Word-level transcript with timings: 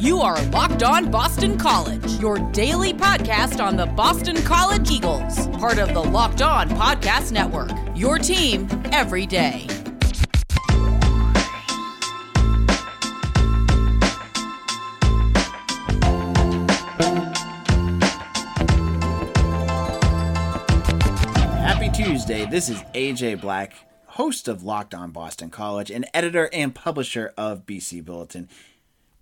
You 0.00 0.20
are 0.20 0.40
Locked 0.50 0.84
On 0.84 1.10
Boston 1.10 1.58
College, 1.58 2.20
your 2.20 2.38
daily 2.52 2.92
podcast 2.92 3.60
on 3.60 3.74
the 3.76 3.86
Boston 3.86 4.36
College 4.42 4.92
Eagles, 4.92 5.48
part 5.58 5.78
of 5.78 5.92
the 5.92 6.00
Locked 6.00 6.40
On 6.40 6.68
Podcast 6.68 7.32
Network. 7.32 7.72
Your 7.96 8.16
team 8.16 8.68
every 8.92 9.26
day. 9.26 9.66
Happy 21.58 21.90
Tuesday. 21.90 22.46
This 22.46 22.68
is 22.68 22.82
AJ 22.94 23.40
Black, 23.40 23.74
host 24.06 24.46
of 24.46 24.62
Locked 24.62 24.94
On 24.94 25.10
Boston 25.10 25.50
College 25.50 25.90
and 25.90 26.06
editor 26.14 26.48
and 26.52 26.72
publisher 26.72 27.34
of 27.36 27.66
BC 27.66 28.04
Bulletin. 28.04 28.48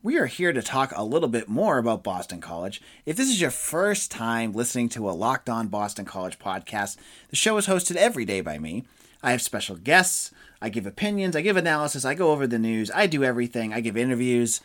We 0.07 0.19
are 0.19 0.27
here 0.27 0.53
to 0.53 0.63
talk 0.63 0.93
a 0.95 1.03
little 1.03 1.29
bit 1.29 1.49
more 1.49 1.79
about 1.79 2.05
Boston 2.05 2.41
College. 2.41 2.81
If 3.07 3.17
this 3.17 3.29
is 3.29 3.41
your 3.41 3.51
first 3.51 4.09
time 4.09 4.53
listening 4.53 4.89
to 4.91 5.11
a 5.11 5.11
Locked 5.11 5.51
On 5.51 5.67
Boston 5.67 6.05
College 6.05 6.39
podcast, 6.39 6.97
the 7.29 7.35
show 7.35 7.57
is 7.57 7.67
hosted 7.67 7.97
every 7.97 8.25
day 8.25 8.41
by 8.41 8.57
me. 8.57 8.85
I 9.21 9.33
have 9.33 9.43
special 9.43 9.75
guests, 9.75 10.31
I 10.63 10.69
give 10.69 10.87
opinions, 10.87 11.35
I 11.35 11.41
give 11.41 11.57
analysis, 11.57 12.05
I 12.05 12.15
go 12.15 12.31
over 12.31 12.47
the 12.47 12.57
news, 12.57 12.89
I 12.95 13.09
do 13.09 13.25
everything, 13.25 13.75
I 13.75 13.81
give 13.81 13.97
interviews. 13.97 14.61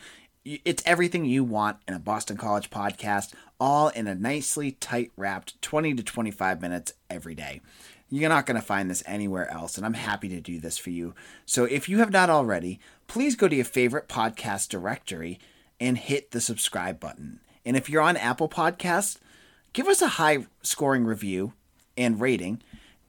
It's 0.45 0.83
everything 0.85 1.25
you 1.25 1.43
want 1.43 1.77
in 1.87 1.95
a 1.95 1.99
Boston 1.99 2.37
College 2.37 2.69
podcast, 2.69 3.33
all 3.59 3.87
in 3.87 4.05
a 4.05 4.13
nicely 4.13 4.73
tight 4.73 5.11
wrapped 5.17 5.59
20 5.63 5.95
to 5.95 6.03
25 6.03 6.61
minutes 6.61 6.93
every 7.09 7.33
day. 7.33 7.61
You're 8.13 8.29
not 8.29 8.45
going 8.45 8.59
to 8.59 8.65
find 8.65 8.89
this 8.89 9.03
anywhere 9.05 9.49
else, 9.49 9.77
and 9.77 9.85
I'm 9.85 9.93
happy 9.93 10.27
to 10.29 10.41
do 10.41 10.59
this 10.59 10.77
for 10.77 10.89
you. 10.89 11.15
So 11.45 11.63
if 11.63 11.87
you 11.87 11.99
have 11.99 12.11
not 12.11 12.29
already, 12.29 12.79
please 13.07 13.37
go 13.37 13.47
to 13.47 13.55
your 13.55 13.63
favorite 13.63 14.09
podcast 14.09 14.67
directory 14.67 15.39
and 15.79 15.97
hit 15.97 16.31
the 16.31 16.41
subscribe 16.41 16.99
button. 16.99 17.39
And 17.65 17.77
if 17.77 17.89
you're 17.89 18.01
on 18.01 18.17
Apple 18.17 18.49
Podcasts, 18.49 19.17
give 19.71 19.87
us 19.87 20.01
a 20.01 20.09
high 20.09 20.45
scoring 20.61 21.05
review 21.05 21.53
and 21.95 22.19
rating 22.19 22.61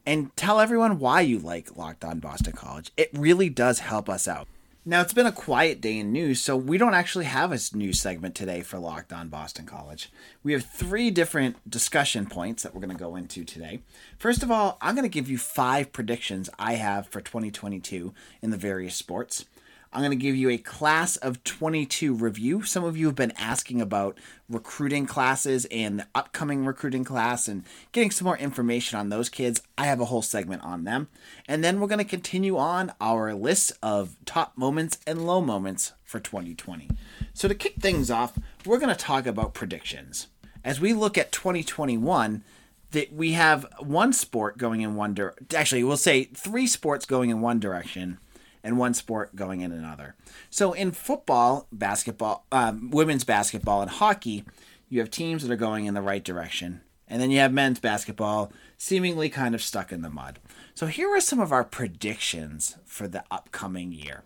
and 0.06 0.34
tell 0.36 0.61
everyone 0.61 1.00
why 1.00 1.20
you 1.20 1.41
like 1.41 1.77
Locked 1.77 2.05
On 2.05 2.20
Boston 2.20 2.53
College. 2.53 2.92
It 2.97 3.11
really 3.12 3.48
does 3.48 3.81
help 3.81 4.09
us 4.09 4.28
out. 4.28 4.47
Now, 4.84 5.00
it's 5.00 5.14
been 5.14 5.27
a 5.27 5.33
quiet 5.33 5.80
day 5.80 6.00
in 6.00 6.11
news, 6.11 6.41
so 6.41 6.56
we 6.56 6.77
don't 6.77 6.92
actually 6.92 7.27
have 7.27 7.52
a 7.52 7.58
news 7.72 8.00
segment 8.00 8.34
today 8.34 8.62
for 8.62 8.80
Locked 8.80 9.12
On 9.12 9.28
Boston 9.28 9.64
College. 9.64 10.11
We 10.42 10.55
have 10.55 10.64
three 10.64 11.12
different 11.12 11.70
discussion 11.70 12.27
points 12.27 12.64
that 12.64 12.75
we're 12.75 12.80
going 12.80 12.97
to 12.97 13.00
go 13.00 13.14
into 13.14 13.44
today. 13.44 13.83
First 14.19 14.42
of 14.42 14.50
all, 14.50 14.78
I'm 14.80 14.97
going 14.97 15.05
to 15.05 15.08
give 15.08 15.30
you 15.30 15.38
five 15.38 15.92
predictions 15.92 16.50
I 16.58 16.72
have 16.72 17.06
for 17.06 17.20
2022 17.20 18.12
in 18.42 18.50
the 18.50 18.56
various 18.56 18.97
sports. 18.97 19.44
I'm 19.93 20.01
going 20.01 20.11
to 20.11 20.17
give 20.17 20.37
you 20.37 20.48
a 20.48 20.59
class 20.59 21.17
of 21.17 21.45
22 21.45 22.15
review. 22.15 22.62
Some 22.62 22.83
of 22.83 22.97
you 22.97 23.07
have 23.07 23.15
been 23.15 23.35
asking 23.37 23.83
about 23.83 24.17
recruiting 24.49 25.05
classes 25.05 25.67
and 25.71 25.99
the 25.99 26.07
upcoming 26.15 26.65
recruiting 26.65 27.05
class 27.05 27.47
and 27.47 27.65
getting 27.93 28.11
some 28.11 28.25
more 28.25 28.39
information 28.39 28.99
on 28.99 29.11
those 29.11 29.29
kids. 29.29 29.61
I 29.77 29.84
have 29.84 30.01
a 30.01 30.07
whole 30.07 30.23
segment 30.23 30.65
on 30.65 30.84
them. 30.84 31.09
And 31.47 31.62
then 31.62 31.79
we're 31.79 31.89
going 31.89 31.99
to 31.99 32.05
continue 32.05 32.57
on 32.57 32.93
our 33.03 33.34
list 33.34 33.73
of 33.83 34.17
top 34.25 34.57
moments 34.57 34.99
and 35.07 35.27
low 35.27 35.43
moments 35.43 35.93
for 36.05 36.21
2020. 36.21 36.89
So, 37.34 37.47
to 37.49 37.55
kick 37.55 37.75
things 37.77 38.11
off, 38.11 38.39
we're 38.65 38.79
going 38.79 38.95
to 38.95 38.95
talk 38.95 39.27
about 39.27 39.53
predictions. 39.53 40.29
As 40.65 40.81
we 40.81 40.95
look 40.95 41.19
at 41.19 41.33
2021, 41.33 42.45
that 42.93 43.12
we 43.12 43.33
have 43.33 43.67
one 43.79 44.12
sport 44.12 44.56
going 44.56 44.81
in 44.81 44.95
one 44.95 45.12
direction. 45.15 45.47
Actually, 45.55 45.84
we'll 45.84 45.97
say 45.97 46.25
three 46.25 46.67
sports 46.67 47.05
going 47.05 47.31
in 47.31 47.41
one 47.41 47.59
direction 47.59 48.19
and 48.65 48.79
one 48.79 48.95
sport 48.95 49.35
going 49.35 49.61
in 49.61 49.73
another. 49.73 50.15
So 50.51 50.73
in 50.73 50.93
football, 50.93 51.67
basketball, 51.73 52.47
um, 52.53 52.91
women's 52.91 53.25
basketball, 53.25 53.83
and 53.83 53.91
hockey, 53.91 54.45
you 54.89 55.01
have 55.01 55.11
teams 55.11 55.43
that 55.43 55.53
are 55.53 55.57
going 55.57 55.87
in 55.87 55.95
the 55.95 56.03
right 56.03 56.23
direction. 56.23 56.83
And 57.09 57.21
then 57.21 57.31
you 57.31 57.41
have 57.41 57.53
men's 57.53 57.81
basketball 57.81 58.53
seemingly 58.79 59.29
kind 59.29 59.55
of 59.55 59.63
stuck 59.63 59.93
in 59.93 60.03
the 60.03 60.09
mud. 60.09 60.39
So 60.75 60.87
here 60.87 61.15
are 61.15 61.21
some 61.21 61.41
of 61.41 61.53
our 61.53 61.65
predictions 61.65 62.77
for 62.84 63.06
the 63.06 63.25
upcoming 63.31 63.93
year. 63.93 64.22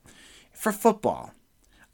For 0.53 0.73
football, 0.73 1.33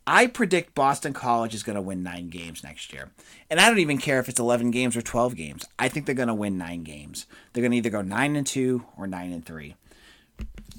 I 0.06 0.26
predict 0.26 0.74
Boston 0.74 1.12
College 1.12 1.54
is 1.54 1.62
going 1.62 1.76
to 1.76 1.82
win 1.82 2.02
nine 2.02 2.28
games 2.28 2.64
next 2.64 2.92
year. 2.92 3.10
And 3.48 3.60
I 3.60 3.68
don't 3.68 3.78
even 3.78 3.98
care 3.98 4.18
if 4.18 4.28
it's 4.28 4.40
11 4.40 4.70
games 4.70 4.96
or 4.96 5.02
12 5.02 5.36
games. 5.36 5.64
I 5.78 5.88
think 5.88 6.06
they're 6.06 6.14
going 6.14 6.28
to 6.28 6.34
win 6.34 6.58
nine 6.58 6.82
games. 6.82 7.26
They're 7.52 7.62
going 7.62 7.70
to 7.70 7.76
either 7.78 7.90
go 7.90 8.02
nine 8.02 8.34
and 8.34 8.46
two 8.46 8.84
or 8.98 9.06
nine 9.06 9.32
and 9.32 9.46
three. 9.46 9.76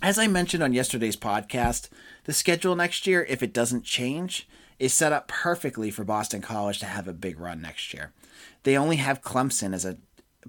As 0.04 0.20
I 0.20 0.28
mentioned 0.28 0.62
on 0.62 0.74
yesterday's 0.74 1.16
podcast, 1.16 1.88
the 2.26 2.34
schedule 2.34 2.76
next 2.76 3.08
year, 3.08 3.26
if 3.30 3.42
it 3.42 3.54
doesn't 3.54 3.86
change, 3.86 4.50
is 4.78 4.94
set 4.94 5.14
up 5.14 5.30
perfectly 5.30 5.90
for 5.92 6.04
Boston 6.04 6.42
College 6.42 6.80
to 6.80 6.86
have 6.86 7.08
a 7.08 7.14
big 7.14 7.40
run 7.40 7.62
next 7.62 7.94
year. 7.94 8.12
They 8.64 8.78
only 8.78 8.98
have 8.98 9.22
Clemson 9.22 9.74
as 9.74 9.86
a 9.86 9.96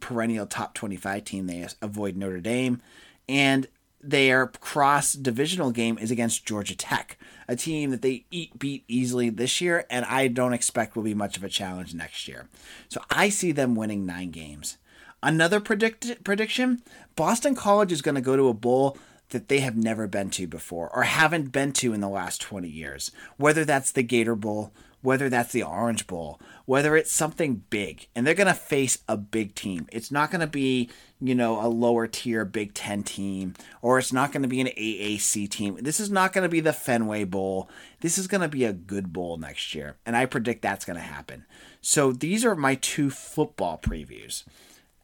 perennial 0.00 0.46
top 0.46 0.74
25 0.74 1.24
team. 1.24 1.46
They 1.46 1.64
avoid 1.80 2.16
Notre 2.16 2.40
Dame. 2.40 2.82
And 3.28 3.68
their 4.00 4.48
cross 4.48 5.12
divisional 5.12 5.70
game 5.70 5.98
is 5.98 6.10
against 6.10 6.44
Georgia 6.44 6.76
Tech, 6.76 7.16
a 7.46 7.54
team 7.54 7.92
that 7.92 8.02
they 8.02 8.24
eat, 8.32 8.58
beat 8.58 8.82
easily 8.88 9.30
this 9.30 9.60
year, 9.60 9.86
and 9.88 10.04
I 10.06 10.26
don't 10.26 10.52
expect 10.52 10.96
will 10.96 11.04
be 11.04 11.14
much 11.14 11.36
of 11.36 11.44
a 11.44 11.48
challenge 11.48 11.94
next 11.94 12.26
year. 12.26 12.48
So 12.88 13.00
I 13.08 13.28
see 13.28 13.52
them 13.52 13.76
winning 13.76 14.04
nine 14.04 14.32
games. 14.32 14.78
Another 15.22 15.60
predict- 15.60 16.24
prediction 16.24 16.82
Boston 17.14 17.54
College 17.54 17.92
is 17.92 18.02
going 18.02 18.16
to 18.16 18.20
go 18.20 18.36
to 18.36 18.48
a 18.48 18.52
bowl 18.52 18.98
that 19.34 19.48
they 19.48 19.60
have 19.60 19.76
never 19.76 20.06
been 20.06 20.30
to 20.30 20.46
before 20.46 20.88
or 20.94 21.02
haven't 21.02 21.52
been 21.52 21.72
to 21.72 21.92
in 21.92 22.00
the 22.00 22.08
last 22.08 22.40
20 22.40 22.68
years. 22.68 23.10
Whether 23.36 23.64
that's 23.64 23.92
the 23.92 24.02
Gator 24.02 24.34
Bowl, 24.34 24.72
whether 25.02 25.28
that's 25.28 25.52
the 25.52 25.62
Orange 25.62 26.06
Bowl, 26.06 26.40
whether 26.64 26.96
it's 26.96 27.12
something 27.12 27.62
big, 27.68 28.06
and 28.14 28.26
they're 28.26 28.32
going 28.32 28.46
to 28.46 28.54
face 28.54 29.00
a 29.06 29.18
big 29.18 29.54
team. 29.54 29.86
It's 29.92 30.10
not 30.10 30.30
going 30.30 30.40
to 30.40 30.46
be, 30.46 30.88
you 31.20 31.34
know, 31.34 31.60
a 31.64 31.68
lower 31.68 32.06
tier 32.06 32.46
Big 32.46 32.72
Ten 32.72 33.02
team, 33.02 33.52
or 33.82 33.98
it's 33.98 34.14
not 34.14 34.32
going 34.32 34.44
to 34.44 34.48
be 34.48 34.62
an 34.62 34.68
AAC 34.68 35.50
team. 35.50 35.76
This 35.82 36.00
is 36.00 36.10
not 36.10 36.32
going 36.32 36.44
to 36.44 36.48
be 36.48 36.60
the 36.60 36.72
Fenway 36.72 37.24
Bowl. 37.24 37.68
This 38.00 38.16
is 38.16 38.26
going 38.26 38.40
to 38.40 38.48
be 38.48 38.64
a 38.64 38.72
good 38.72 39.12
bowl 39.12 39.36
next 39.36 39.74
year, 39.74 39.96
and 40.06 40.16
I 40.16 40.24
predict 40.24 40.62
that's 40.62 40.86
going 40.86 40.96
to 40.96 41.02
happen. 41.02 41.44
So 41.82 42.10
these 42.10 42.42
are 42.42 42.56
my 42.56 42.76
two 42.76 43.10
football 43.10 43.78
previews. 43.82 44.44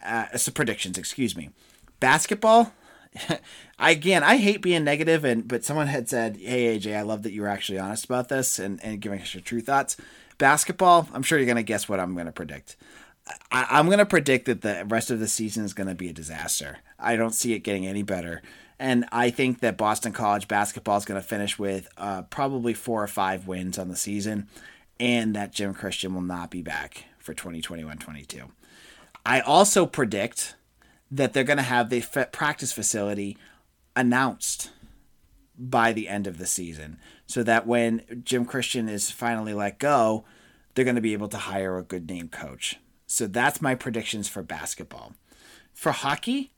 Uh, 0.03 0.35
so 0.35 0.51
predictions, 0.51 0.97
excuse 0.97 1.37
me. 1.37 1.51
Basketball, 2.01 2.73
again, 3.79 4.23
I 4.23 4.37
hate 4.37 4.63
being 4.63 4.85
negative, 4.85 5.25
and 5.25 5.47
but 5.47 5.65
someone 5.65 5.89
had 5.89 6.09
said, 6.09 6.37
"Hey 6.37 6.79
AJ, 6.79 6.97
I 6.97 7.03
love 7.03 7.23
that 7.23 7.33
you 7.33 7.43
were 7.43 7.49
actually 7.49 7.79
honest 7.79 8.05
about 8.05 8.29
this 8.29 8.59
and 8.59 8.83
and 8.85 9.01
giving 9.01 9.21
us 9.21 9.35
your 9.35 9.43
true 9.43 9.61
thoughts." 9.61 9.97
Basketball, 10.39 11.09
I'm 11.13 11.23
sure 11.23 11.39
you're 11.39 11.47
gonna 11.47 11.63
guess 11.63 11.89
what 11.89 12.01
I'm 12.01 12.17
gonna 12.17 12.33
predict. 12.33 12.77
I, 13.53 13.79
am 13.79 13.91
gonna 13.91 14.07
predict 14.07 14.47
that 14.47 14.63
the 14.63 14.85
rest 14.89 15.11
of 15.11 15.21
the 15.21 15.29
season 15.29 15.65
is 15.65 15.75
gonna 15.75 15.95
be 15.95 16.09
a 16.09 16.13
disaster. 16.13 16.79
I 16.99 17.17
don't 17.17 17.35
see 17.35 17.53
it 17.53 17.61
getting 17.61 17.87
any 17.87 18.03
better, 18.03 18.43
and 18.79 19.05
I 19.13 19.31
think 19.31 19.61
that 19.61 19.77
Boston 19.77 20.13
College 20.13 20.49
basketball 20.49 20.97
is 20.97 21.05
gonna 21.05 21.21
finish 21.21 21.59
with 21.59 21.89
uh, 21.99 22.23
probably 22.23 22.75
four 22.75 23.03
or 23.03 23.09
five 23.09 23.47
wins 23.47 23.79
on 23.79 23.89
the 23.89 23.97
season, 23.97 24.49
and 24.99 25.35
that 25.35 25.53
Jim 25.53 25.75
Christian 25.75 26.15
will 26.15 26.23
not 26.23 26.51
be 26.51 26.63
back 26.63 27.05
for 27.19 27.35
2021-22. 27.35 28.51
I 29.27 29.41
also 29.41 29.85
predict 29.85 30.55
that 31.11 31.33
they're 31.33 31.45
going 31.45 31.57
to 31.57 31.63
have 31.63 31.91
the 31.91 32.03
practice 32.33 32.73
facility 32.73 33.37
announced 33.97 34.71
by 35.59 35.93
the 35.93 36.09
end 36.09 36.27
of 36.27 36.39
the 36.39 36.47
season 36.47 36.99
so 37.27 37.43
that 37.43 37.67
when 37.67 38.23
Jim 38.25 38.45
Christian 38.45 38.89
is 38.89 39.11
finally 39.11 39.53
let 39.53 39.79
go, 39.79 40.25
they're 40.75 40.85
going 40.85 40.95
to 40.95 41.01
be 41.01 41.13
able 41.13 41.29
to 41.29 41.37
hire 41.37 41.77
a 41.77 41.83
good 41.83 42.09
name 42.09 42.29
coach. 42.29 42.79
So 43.07 43.27
that's 43.27 43.61
my 43.61 43.75
predictions 43.75 44.29
for 44.29 44.43
basketball. 44.43 45.15
For 45.75 45.93
hockey, 45.93 46.53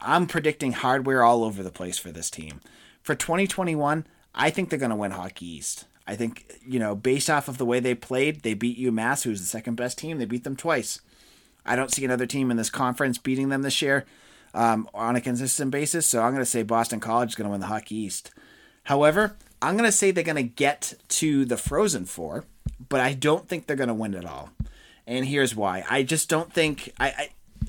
I'm 0.00 0.26
predicting 0.26 0.72
hardware 0.72 1.22
all 1.22 1.44
over 1.44 1.62
the 1.62 1.70
place 1.70 1.98
for 1.98 2.10
this 2.10 2.30
team. 2.30 2.60
For 3.02 3.14
2021, 3.14 4.06
I 4.34 4.50
think 4.50 4.70
they're 4.70 4.78
going 4.78 4.90
to 4.90 4.96
win 4.96 5.10
Hockey 5.12 5.46
East. 5.46 5.84
I 6.06 6.16
think, 6.16 6.60
you 6.66 6.78
know, 6.78 6.94
based 6.94 7.30
off 7.30 7.46
of 7.46 7.58
the 7.58 7.66
way 7.66 7.78
they 7.78 7.94
played, 7.94 8.42
they 8.42 8.54
beat 8.54 8.78
UMass, 8.78 9.22
who's 9.22 9.40
the 9.40 9.46
second 9.46 9.76
best 9.76 9.98
team. 9.98 10.18
They 10.18 10.24
beat 10.24 10.44
them 10.44 10.56
twice. 10.56 11.00
I 11.64 11.76
don't 11.76 11.92
see 11.92 12.04
another 12.04 12.26
team 12.26 12.50
in 12.50 12.56
this 12.56 12.70
conference 12.70 13.18
beating 13.18 13.48
them 13.48 13.62
this 13.62 13.82
year 13.82 14.04
um, 14.54 14.88
on 14.94 15.16
a 15.16 15.20
consistent 15.20 15.70
basis. 15.70 16.06
So 16.06 16.22
I'm 16.22 16.32
going 16.32 16.42
to 16.42 16.50
say 16.50 16.62
Boston 16.62 17.00
College 17.00 17.30
is 17.30 17.34
going 17.34 17.46
to 17.46 17.52
win 17.52 17.60
the 17.60 17.66
Hockey 17.66 17.96
East. 17.96 18.30
However, 18.84 19.36
I'm 19.60 19.76
going 19.76 19.88
to 19.88 19.96
say 19.96 20.10
they're 20.10 20.24
going 20.24 20.36
to 20.36 20.42
get 20.42 20.94
to 21.08 21.44
the 21.44 21.56
Frozen 21.56 22.06
Four, 22.06 22.44
but 22.88 23.00
I 23.00 23.14
don't 23.14 23.48
think 23.48 23.66
they're 23.66 23.76
going 23.76 23.88
to 23.88 23.94
win 23.94 24.14
it 24.14 24.24
all. 24.24 24.50
And 25.06 25.26
here's 25.26 25.54
why. 25.54 25.84
I 25.88 26.02
just 26.02 26.28
don't 26.28 26.52
think 26.52 26.92
I, 26.98 27.08
I, 27.08 27.28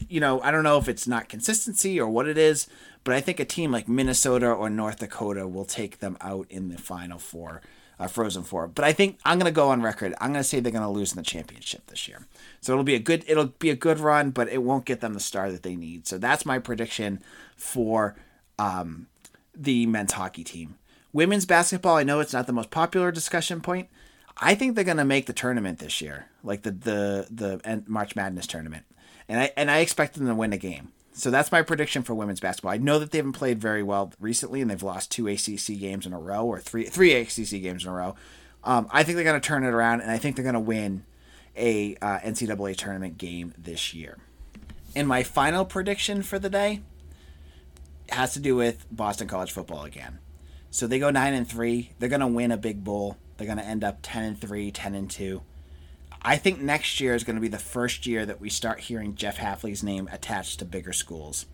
you 0.10 0.19
know, 0.19 0.42
I 0.42 0.51
don't 0.51 0.63
know 0.63 0.78
if 0.78 0.90
it's 0.90 1.07
not 1.07 1.30
consistency 1.30 2.00
or 2.00 2.07
what 2.07 2.28
it 2.28 2.38
is, 2.38 2.68
but 3.04 3.13
I 3.13 3.22
think 3.22 3.40
a 3.40 3.45
team 3.45 3.72
like 3.72 3.88
Minnesota 3.88 4.48
or 4.48 4.69
North 4.69 5.00
Dakota 5.00 5.48
will 5.48 5.66
take 5.66 6.00
them 6.00 6.18
out 6.22 6.48
in 6.50 6.69
the 6.69 6.78
Final 6.78 7.19
Four 7.19 7.62
uh, 8.00 8.07
Frozen 8.07 8.44
Four. 8.44 8.68
But 8.68 8.86
I 8.86 8.94
think 8.94 9.19
I'm 9.25 9.38
going 9.38 9.51
to 9.51 9.56
go 9.56 9.69
on 9.69 9.81
record. 9.81 10.13
I'm 10.19 10.31
going 10.31 10.42
to 10.42 10.48
say 10.48 10.60
they're 10.60 10.72
going 10.72 10.84
to 10.84 10.90
lose 10.90 11.12
in 11.12 11.18
the 11.18 11.24
championship 11.24 11.88
this 11.88 12.07
year. 12.07 12.28
So 12.62 12.74
it'll 12.74 12.84
be 12.84 12.95
a 12.95 13.00
good 13.00 13.24
it'll 13.28 13.48
be 13.48 13.69
a 13.69 13.75
good 13.75 14.00
run, 14.00 14.31
but 14.31 14.50
it 14.50 14.63
won't 14.63 14.86
get 14.86 15.01
them 15.01 15.13
the 15.13 15.19
star 15.19 15.51
that 15.51 15.63
they 15.63 15.75
need. 15.75 16.07
So 16.07 16.18
that's 16.18 16.45
my 16.45 16.60
prediction 16.60 17.22
for 17.56 18.16
um, 18.60 19.07
the 19.56 19.86
men's 19.86 20.13
hockey 20.13 20.44
team. 20.44 20.75
Women's 21.12 21.45
basketball. 21.45 21.98
I 21.98 22.04
know 22.04 22.19
it's 22.19 22.34
not 22.34 22.48
the 22.48 22.54
most 22.54 22.72
popular 22.72 23.12
discussion 23.12 23.62
point. 23.62 23.90
I 24.38 24.56
think 24.56 24.75
they're 24.75 24.84
going 24.84 24.98
to 24.98 25.06
make 25.06 25.28
the 25.28 25.34
tournament 25.34 25.80
this 25.80 26.01
year, 26.01 26.28
like 26.44 26.63
the 26.63 26.72
the 26.72 27.28
the 27.30 27.84
March 27.88 28.16
Madness 28.16 28.48
tournament, 28.48 28.86
and 29.30 29.40
I 29.40 29.51
and 29.56 29.69
I 29.69 29.80
expect 29.80 30.16
them 30.16 30.28
to 30.28 30.36
win 30.36 30.54
a 30.54 30.57
game. 30.57 30.92
So 31.13 31.30
that's 31.30 31.51
my 31.51 31.62
prediction 31.62 32.01
for 32.01 32.15
women's 32.15 32.39
basketball. 32.39 32.71
I 32.71 32.77
know 32.77 32.98
that 33.00 33.12
they 33.12 33.19
haven't 33.19 33.33
played 33.33 33.60
very 33.60 33.83
well 33.83 34.12
recently, 34.19 34.62
and 34.62 34.69
they've 34.69 34.81
lost 34.81 35.12
two 35.12 35.27
ACC 35.27 35.80
games 35.80 36.06
in 36.06 36.13
a 36.13 36.19
row, 36.19 36.44
or 36.44 36.60
three 36.60 36.86
three 36.86 37.13
ACC 37.13 37.62
games 37.62 37.83
in 37.83 37.89
a 37.89 37.94
row. 37.94 38.15
Um, 38.63 38.88
I 38.92 39.04
think 39.04 39.15
they're 39.15 39.24
going 39.24 39.39
to 39.39 39.48
turn 39.48 39.63
it 39.63 39.74
around, 39.74 40.01
and 40.01 40.10
I 40.10 40.18
think 40.18 40.36
they're 40.36 40.44
going 40.44 40.54
to 40.54 40.60
win 40.60 41.06
a 41.56 41.95
uh, 42.01 42.19
NCAA 42.19 42.75
tournament 42.75 43.18
game 43.18 43.54
this 43.57 43.94
year. 43.94 44.18
And 44.95 45.07
my 45.07 45.24
final 45.24 45.65
prediction 45.65 46.24
for 46.24 46.39
the 46.39 46.50
day 46.50 46.81
has 48.09 48.33
to 48.33 48.39
do 48.39 48.56
with 48.56 48.86
Boston 48.92 49.27
College 49.27 49.51
football 49.51 49.83
again. 49.83 50.19
So 50.71 50.88
they 50.88 50.98
go 50.98 51.12
nine 51.12 51.33
and 51.33 51.48
three. 51.48 51.92
They're 52.00 52.09
going 52.09 52.21
to 52.21 52.27
win 52.27 52.51
a 52.51 52.57
big 52.57 52.83
bowl. 52.83 53.18
They're 53.38 53.48
going 53.48 53.59
to 53.59 53.66
end 53.66 53.83
up 53.83 54.00
ten 54.01 54.24
and 54.24 54.39
three, 54.39 54.71
10 54.71 54.95
and 54.95 55.09
two. 55.09 55.44
I 56.21 56.38
think 56.38 56.62
next 56.62 57.00
year 57.00 57.15
is 57.15 57.24
going 57.24 57.36
to 57.36 57.42
be 57.42 57.48
the 57.48 57.57
first 57.57 58.06
year 58.06 58.25
that 58.25 58.39
we 58.39 58.50
start 58.50 58.81
hearing 58.81 59.15
Jeff 59.15 59.38
Hafley's 59.38 59.83
name 59.83 60.10
attached 60.12 60.60
to 60.60 60.65
bigger 60.65 60.94
schools. 60.94 61.45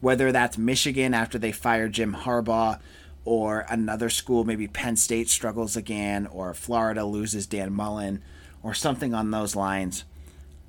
Whether 0.00 0.32
that's 0.32 0.58
Michigan 0.58 1.14
after 1.14 1.38
they 1.38 1.52
fire 1.52 1.88
Jim 1.88 2.14
Harbaugh, 2.14 2.80
or 3.28 3.66
another 3.68 4.08
school, 4.08 4.44
maybe 4.44 4.66
Penn 4.66 4.96
State 4.96 5.28
struggles 5.28 5.76
again, 5.76 6.26
or 6.26 6.54
Florida 6.54 7.04
loses 7.04 7.46
Dan 7.46 7.72
Mullen, 7.74 8.22
or 8.62 8.72
something 8.72 9.12
on 9.12 9.30
those 9.30 9.54
lines. 9.54 10.04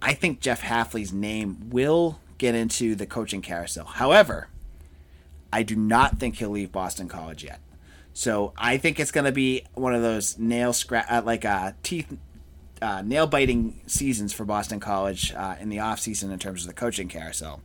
I 0.02 0.14
think 0.14 0.42
Jeff 0.42 0.62
Hafley's 0.62 1.14
name 1.14 1.70
will 1.70 2.20
get 2.38 2.56
into 2.56 2.96
the 2.96 3.06
coaching 3.06 3.42
carousel. 3.42 3.86
However, 3.86 4.50
I 5.54 5.64
do 5.64 5.78
not 5.78 6.20
think 6.20 6.36
he'll 6.36 6.50
leave 6.50 6.74
Boston 6.74 7.08
College 7.08 7.46
yet. 7.46 7.62
So 8.14 8.52
I 8.58 8.76
think 8.76 9.00
it's 9.00 9.12
going 9.12 9.26
to 9.26 9.32
be 9.32 9.64
one 9.74 9.96
of 9.96 10.02
those 10.02 10.38
nail 10.38 10.74
scratch, 10.74 11.06
uh, 11.10 11.22
like 11.24 11.46
uh, 11.46 11.72
teeth, 11.82 12.18
uh, 12.82 13.02
nail 13.02 13.28
biting 13.28 13.80
seasons 13.88 14.34
for 14.34 14.46
Boston 14.46 14.80
College 14.80 15.34
uh, 15.34 15.56
in 15.60 15.70
the 15.70 15.80
off 15.80 16.00
season 16.00 16.32
in 16.32 16.40
terms 16.40 16.62
of 16.62 16.68
the 16.68 16.74
coaching 16.74 17.08
carousel. 17.08 17.62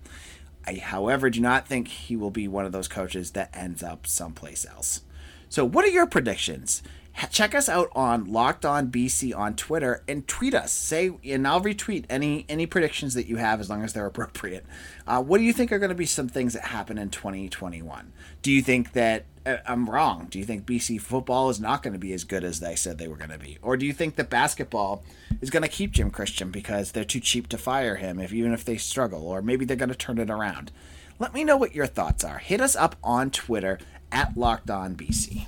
I, 0.66 0.74
however, 0.74 1.30
do 1.30 1.40
not 1.40 1.66
think 1.66 1.88
he 1.88 2.16
will 2.16 2.30
be 2.30 2.48
one 2.48 2.64
of 2.64 2.72
those 2.72 2.88
coaches 2.88 3.32
that 3.32 3.50
ends 3.54 3.82
up 3.82 4.06
someplace 4.06 4.66
else. 4.66 5.02
So, 5.48 5.64
what 5.64 5.84
are 5.84 5.88
your 5.88 6.06
predictions? 6.06 6.82
Check 7.30 7.54
us 7.54 7.68
out 7.68 7.90
on 7.94 8.24
Locked 8.24 8.64
On 8.64 8.90
BC 8.90 9.36
on 9.36 9.54
Twitter 9.54 10.02
and 10.08 10.26
tweet 10.26 10.54
us. 10.54 10.72
Say 10.72 11.12
and 11.24 11.46
I'll 11.46 11.60
retweet 11.60 12.04
any 12.10 12.44
any 12.48 12.66
predictions 12.66 13.14
that 13.14 13.26
you 13.26 13.36
have 13.36 13.60
as 13.60 13.70
long 13.70 13.84
as 13.84 13.92
they're 13.92 14.06
appropriate. 14.14 14.64
Uh, 15.06 15.22
what 15.22 15.38
do 15.38 15.44
you 15.44 15.52
think 15.52 15.72
are 15.72 15.78
going 15.78 15.90
to 15.90 15.94
be 15.94 16.06
some 16.06 16.28
things 16.28 16.54
that 16.54 16.64
happen 16.64 16.98
in 16.98 17.10
2021? 17.10 18.12
Do 18.42 18.50
you 18.50 18.62
think 18.62 18.92
that 18.92 19.26
uh, 19.46 19.58
I'm 19.66 19.88
wrong? 19.88 20.26
Do 20.30 20.38
you 20.38 20.44
think 20.44 20.66
BC 20.66 21.00
football 21.00 21.50
is 21.50 21.60
not 21.60 21.82
going 21.82 21.92
to 21.92 21.98
be 21.98 22.12
as 22.12 22.24
good 22.24 22.44
as 22.44 22.60
they 22.60 22.74
said 22.74 22.98
they 22.98 23.08
were 23.08 23.16
going 23.16 23.30
to 23.30 23.38
be, 23.38 23.58
or 23.62 23.76
do 23.76 23.86
you 23.86 23.92
think 23.92 24.16
that 24.16 24.30
basketball 24.30 25.04
is 25.40 25.50
going 25.50 25.62
to 25.62 25.68
keep 25.68 25.92
Jim 25.92 26.10
Christian 26.10 26.50
because 26.50 26.92
they're 26.92 27.04
too 27.04 27.20
cheap 27.20 27.48
to 27.48 27.58
fire 27.58 27.96
him 27.96 28.18
if 28.18 28.32
even 28.32 28.52
if 28.52 28.64
they 28.64 28.76
struggle, 28.76 29.26
or 29.28 29.42
maybe 29.42 29.64
they're 29.64 29.76
going 29.76 29.88
to 29.88 29.94
turn 29.94 30.18
it 30.18 30.30
around? 30.30 30.72
Let 31.18 31.32
me 31.32 31.44
know 31.44 31.56
what 31.56 31.74
your 31.74 31.86
thoughts 31.86 32.24
are. 32.24 32.38
Hit 32.38 32.60
us 32.60 32.74
up 32.74 32.96
on 33.04 33.30
Twitter 33.30 33.78
at 34.10 34.36
Locked 34.36 34.70
On 34.70 34.96
BC. 34.96 35.46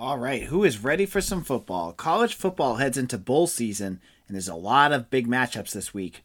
All 0.00 0.16
right, 0.16 0.44
who 0.44 0.64
is 0.64 0.82
ready 0.82 1.04
for 1.04 1.20
some 1.20 1.44
football? 1.44 1.92
College 1.92 2.34
football 2.34 2.76
heads 2.76 2.96
into 2.96 3.18
bowl 3.18 3.46
season, 3.46 4.00
and 4.26 4.34
there's 4.34 4.48
a 4.48 4.54
lot 4.54 4.92
of 4.92 5.10
big 5.10 5.28
matchups 5.28 5.72
this 5.72 5.92
week. 5.92 6.22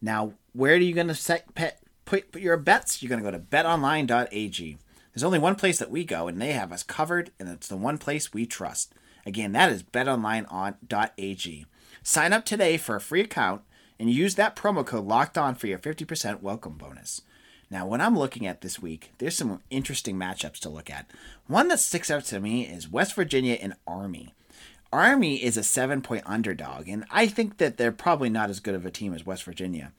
Now, 0.00 0.32
where 0.54 0.72
are 0.72 0.78
you 0.78 0.94
going 0.94 1.08
to 1.08 1.14
set 1.14 1.54
pet, 1.54 1.82
put, 2.06 2.32
put 2.32 2.40
your 2.40 2.56
bets? 2.56 3.02
You're 3.02 3.10
going 3.10 3.22
to 3.22 3.30
go 3.30 3.36
to 3.36 3.38
betonline.ag. 3.38 4.78
There's 5.12 5.22
only 5.22 5.38
one 5.38 5.56
place 5.56 5.78
that 5.78 5.90
we 5.90 6.04
go, 6.04 6.26
and 6.26 6.40
they 6.40 6.52
have 6.52 6.72
us 6.72 6.82
covered, 6.82 7.32
and 7.38 7.50
it's 7.50 7.68
the 7.68 7.76
one 7.76 7.98
place 7.98 8.32
we 8.32 8.46
trust. 8.46 8.94
Again, 9.26 9.52
that 9.52 9.70
is 9.70 9.82
betonline.ag. 9.82 11.66
Sign 12.02 12.32
up 12.32 12.46
today 12.46 12.78
for 12.78 12.96
a 12.96 13.00
free 13.00 13.20
account 13.20 13.60
and 14.00 14.08
use 14.08 14.36
that 14.36 14.56
promo 14.56 14.86
code 14.86 15.04
locked 15.04 15.36
on 15.36 15.54
for 15.54 15.66
your 15.66 15.78
50% 15.78 16.40
welcome 16.40 16.78
bonus. 16.78 17.20
Now, 17.72 17.86
when 17.86 18.02
I'm 18.02 18.18
looking 18.18 18.46
at 18.46 18.60
this 18.60 18.82
week, 18.82 19.12
there's 19.16 19.34
some 19.34 19.62
interesting 19.70 20.16
matchups 20.16 20.58
to 20.58 20.68
look 20.68 20.90
at. 20.90 21.10
One 21.46 21.68
that 21.68 21.80
sticks 21.80 22.10
out 22.10 22.26
to 22.26 22.38
me 22.38 22.66
is 22.66 22.86
West 22.86 23.14
Virginia 23.14 23.54
and 23.54 23.72
Army. 23.86 24.34
Army 24.92 25.42
is 25.42 25.56
a 25.56 25.62
seven 25.62 26.02
point 26.02 26.22
underdog, 26.26 26.86
and 26.86 27.06
I 27.10 27.26
think 27.26 27.56
that 27.56 27.78
they're 27.78 27.90
probably 27.90 28.28
not 28.28 28.50
as 28.50 28.60
good 28.60 28.74
of 28.74 28.84
a 28.84 28.90
team 28.90 29.14
as 29.14 29.24
West 29.24 29.44
Virginia. 29.44 29.92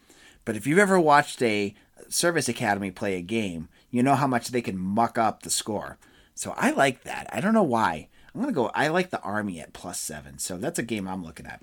But 0.45 0.55
if 0.55 0.67
you've 0.67 0.77
ever 0.77 0.99
watched 0.99 1.41
a 1.41 1.73
service 2.09 2.47
academy 2.47 2.91
play 2.91 3.15
a 3.17 3.23
game, 3.23 3.69
you 3.89 4.03
know 4.03 4.13
how 4.13 4.27
much 4.27 4.49
they 4.49 4.61
can 4.61 4.77
muck 4.77 5.17
up 5.17 5.41
the 5.41 5.49
score. 5.49 5.97
So 6.35 6.53
I 6.55 6.69
like 6.69 7.03
that. 7.05 7.27
I 7.33 7.41
don't 7.41 7.55
know 7.55 7.63
why. 7.63 8.07
I'm 8.35 8.41
going 8.41 8.53
to 8.53 8.55
go, 8.55 8.69
I 8.75 8.89
like 8.89 9.09
the 9.09 9.21
Army 9.21 9.59
at 9.59 9.73
plus 9.73 9.99
seven. 9.99 10.37
So 10.37 10.57
that's 10.57 10.77
a 10.77 10.83
game 10.83 11.07
I'm 11.07 11.23
looking 11.23 11.47
at. 11.47 11.61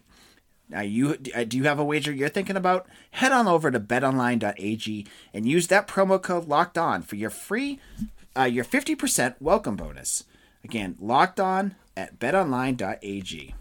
Now, 0.70 0.82
you 0.82 1.18
uh, 1.34 1.44
do 1.44 1.56
you 1.56 1.64
have 1.64 1.80
a 1.80 1.84
wager 1.84 2.12
you're 2.12 2.28
thinking 2.28 2.56
about? 2.56 2.86
Head 3.12 3.32
on 3.32 3.48
over 3.48 3.70
to 3.70 3.80
betonline.ag 3.80 5.06
and 5.34 5.48
use 5.48 5.66
that 5.66 5.88
promo 5.88 6.22
code 6.22 6.46
locked 6.46 6.78
on 6.78 7.02
for 7.02 7.16
your 7.16 7.30
free, 7.30 7.80
uh, 8.36 8.44
your 8.44 8.64
50% 8.64 9.34
welcome 9.40 9.76
bonus. 9.76 10.24
Again, 10.62 10.96
locked 11.00 11.40
on 11.40 11.74
at 11.96 12.18
betonline.ag. 12.18 13.54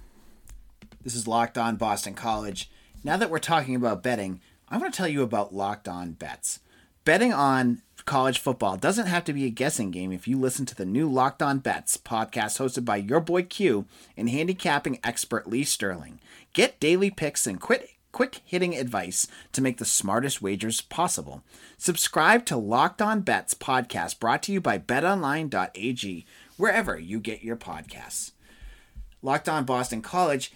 This 1.03 1.15
is 1.15 1.27
Locked 1.27 1.57
On 1.57 1.77
Boston 1.77 2.13
College. 2.13 2.69
Now 3.03 3.17
that 3.17 3.29
we're 3.29 3.39
talking 3.39 3.75
about 3.75 4.03
betting, 4.03 4.41
I 4.67 4.77
want 4.77 4.93
to 4.93 4.97
tell 4.97 5.07
you 5.07 5.23
about 5.23 5.55
Locked 5.55 5.87
On 5.87 6.11
Bets. 6.11 6.59
Betting 7.05 7.33
on 7.33 7.81
college 8.05 8.39
football 8.39 8.77
doesn't 8.77 9.07
have 9.07 9.23
to 9.25 9.33
be 9.33 9.45
a 9.45 9.49
guessing 9.49 9.91
game 9.91 10.11
if 10.11 10.27
you 10.27 10.39
listen 10.39 10.65
to 10.67 10.75
the 10.75 10.85
new 10.85 11.09
Locked 11.09 11.41
On 11.41 11.59
Bets 11.59 11.97
podcast 11.97 12.59
hosted 12.59 12.85
by 12.85 12.97
your 12.97 13.19
boy 13.19 13.43
Q 13.43 13.85
and 14.15 14.29
handicapping 14.29 14.99
expert 15.03 15.47
Lee 15.47 15.63
Sterling. 15.63 16.19
Get 16.53 16.79
daily 16.79 17.09
picks 17.09 17.47
and 17.47 17.59
quit 17.59 17.89
quick 18.11 18.41
hitting 18.45 18.75
advice 18.75 19.27
to 19.53 19.61
make 19.61 19.77
the 19.77 19.85
smartest 19.85 20.41
wagers 20.41 20.81
possible. 20.81 21.43
Subscribe 21.77 22.45
to 22.45 22.57
Locked 22.57 23.01
On 23.01 23.21
Bets 23.21 23.53
podcast 23.53 24.19
brought 24.19 24.43
to 24.43 24.51
you 24.51 24.61
by 24.61 24.77
betonline.ag 24.77 26.25
wherever 26.57 26.97
you 26.97 27.19
get 27.19 27.43
your 27.43 27.57
podcasts. 27.57 28.31
Locked 29.21 29.49
On 29.49 29.65
Boston 29.65 30.01
College. 30.01 30.51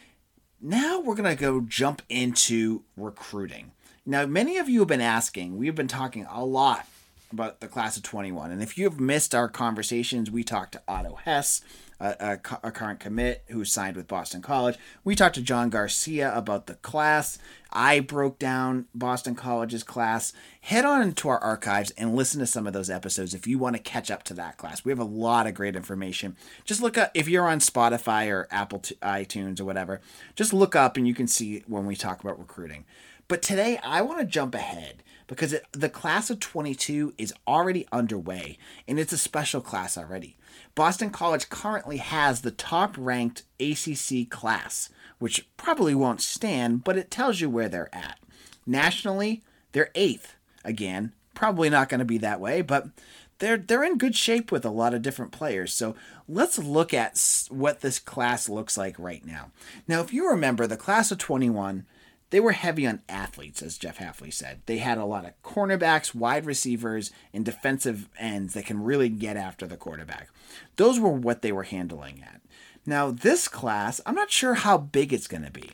Now 0.62 1.00
we're 1.00 1.16
going 1.16 1.36
to 1.36 1.42
go 1.42 1.62
jump 1.62 2.02
into 2.10 2.84
recruiting. 2.96 3.72
Now, 4.06 4.26
many 4.26 4.58
of 4.58 4.68
you 4.68 4.80
have 4.80 4.88
been 4.88 5.02
asking, 5.02 5.58
we've 5.58 5.76
been 5.76 5.88
talking 5.88 6.26
a 6.30 6.44
lot 6.44 6.86
about 7.34 7.60
the 7.60 7.68
class 7.68 7.98
of 7.98 8.04
21. 8.04 8.52
And 8.52 8.62
if 8.62 8.78
you 8.78 8.86
have 8.86 9.00
missed 9.00 9.36
our 9.36 9.50
conversations, 9.50 10.32
we 10.32 10.44
talked 10.44 10.74
to 10.74 10.82
Otto 10.88 11.16
Hess, 11.16 11.62
a, 12.00 12.16
a, 12.20 12.68
a, 12.68 12.72
current 12.72 13.00
commit 13.00 13.44
who 13.48 13.66
signed 13.66 13.98
with 13.98 14.08
Boston 14.08 14.42
College. 14.42 14.78
We 15.04 15.16
talked 15.16 15.36
to 15.36 15.42
John 15.42 15.70
Garcia 15.70 16.36
about 16.36 16.68
the 16.68 16.76
class. 16.76 17.40
I 17.72 18.00
broke 18.00 18.40
down 18.40 18.88
Boston 18.94 19.36
College's 19.36 19.84
class. 19.84 20.32
Head 20.62 20.86
on 20.86 21.02
into 21.02 21.28
our 21.30 21.40
archives 21.40 21.92
and 21.92 22.16
listen 22.16 22.40
to 22.40 22.46
some 22.46 22.68
of 22.68 22.74
those 22.74 22.90
episodes 22.90 23.34
if 23.34 23.48
you 23.48 23.58
want 23.58 23.76
to 23.76 23.82
catch 23.82 24.12
up 24.12 24.24
to 24.24 24.34
that 24.36 24.58
class. 24.58 24.86
We 24.86 24.92
have 24.92 25.00
a 25.00 25.04
lot 25.04 25.48
of 25.48 25.54
great 25.54 25.76
information. 25.76 26.36
Just 26.66 26.82
look 26.82 26.98
up 26.98 27.12
if 27.14 27.28
you're 27.28 27.48
on 27.48 27.60
Spotify 27.60 28.30
or 28.30 28.48
Apple 28.52 28.80
iTunes 28.80 29.60
or 29.60 29.66
whatever. 29.66 30.02
Just 30.36 30.54
look 30.54 30.76
up 30.76 30.98
and 30.98 31.08
you 31.08 31.16
can 31.16 31.28
see 31.28 31.64
when 31.68 31.86
we 31.86 31.96
talk 31.96 32.24
about 32.24 32.40
recruiting. 32.40 32.86
But 33.28 33.42
today 33.42 33.80
I 33.84 34.02
want 34.02 34.20
to 34.20 34.26
jump 34.26 34.54
ahead 34.54 35.04
because 35.28 35.54
it, 35.54 35.66
the 35.72 35.90
class 35.90 36.30
of 36.30 36.40
22 36.40 37.14
is 37.18 37.34
already 37.48 37.88
underway 37.92 38.58
and 38.88 39.00
it's 39.00 39.14
a 39.14 39.18
special 39.18 39.62
class 39.62 39.98
already. 39.98 40.36
Boston 40.76 41.10
College 41.10 41.50
currently 41.50 41.98
has 41.98 42.42
the 42.42 42.52
top 42.52 42.96
ranked 42.98 43.44
ACC 43.60 44.30
class, 44.30 44.90
which 45.20 45.48
probably 45.58 45.96
won't 45.96 46.22
stand, 46.22 46.84
but 46.84 46.98
it 46.98 47.12
tells 47.12 47.42
you 47.42 47.50
where 47.50 47.70
they're 47.70 47.94
at. 47.94 48.20
Nationally, 48.66 49.44
they're 49.72 49.92
eighth. 49.96 50.36
Again, 50.64 51.14
probably 51.34 51.70
not 51.70 51.90
going 51.90 52.00
to 52.00 52.06
be 52.06 52.18
that 52.20 52.40
way, 52.40 52.62
but 52.62 52.88
they're 53.40 53.58
they're 53.58 53.84
in 53.84 53.98
good 53.98 54.16
shape 54.16 54.52
with 54.52 54.64
a 54.64 54.70
lot 54.70 54.94
of 54.94 55.02
different 55.02 55.32
players. 55.32 55.74
So 55.74 55.96
let's 56.30 56.58
look 56.58 56.94
at 56.94 57.20
what 57.50 57.82
this 57.82 58.00
class 58.00 58.48
looks 58.48 58.78
like 58.78 58.98
right 58.98 59.26
now. 59.26 59.52
Now, 59.88 60.02
if 60.02 60.14
you 60.14 60.30
remember, 60.30 60.66
the 60.66 60.78
class 60.78 61.12
of 61.12 61.18
21 61.18 61.86
they 62.34 62.40
were 62.40 62.54
heavy 62.54 62.88
on 62.88 63.04
athletes, 63.08 63.62
as 63.62 63.78
Jeff 63.78 64.00
Hafley 64.00 64.34
said. 64.34 64.62
They 64.66 64.80
had 64.80 64.98
a 64.98 65.06
lot 65.06 65.24
of 65.24 65.40
cornerbacks, 65.44 66.16
wide 66.16 66.48
receivers, 66.48 67.12
and 67.32 67.46
defensive 67.46 68.10
ends 68.18 68.56
that 68.56 68.66
can 68.66 68.84
really 68.84 69.08
get 69.08 69.38
after 69.38 69.68
the 69.68 69.78
quarterback. 69.78 70.30
Those 70.78 71.00
were 71.00 71.12
what 71.12 71.44
they 71.44 71.52
were 71.52 71.62
handling 71.62 72.24
at. 72.24 72.42
Now, 72.88 73.12
this 73.12 73.48
class, 73.48 74.02
I'm 74.04 74.16
not 74.16 74.32
sure 74.32 74.56
how 74.56 74.80
big 74.80 75.14
it's 75.14 75.28
going 75.28 75.44
to 75.44 75.52
be. 75.52 75.74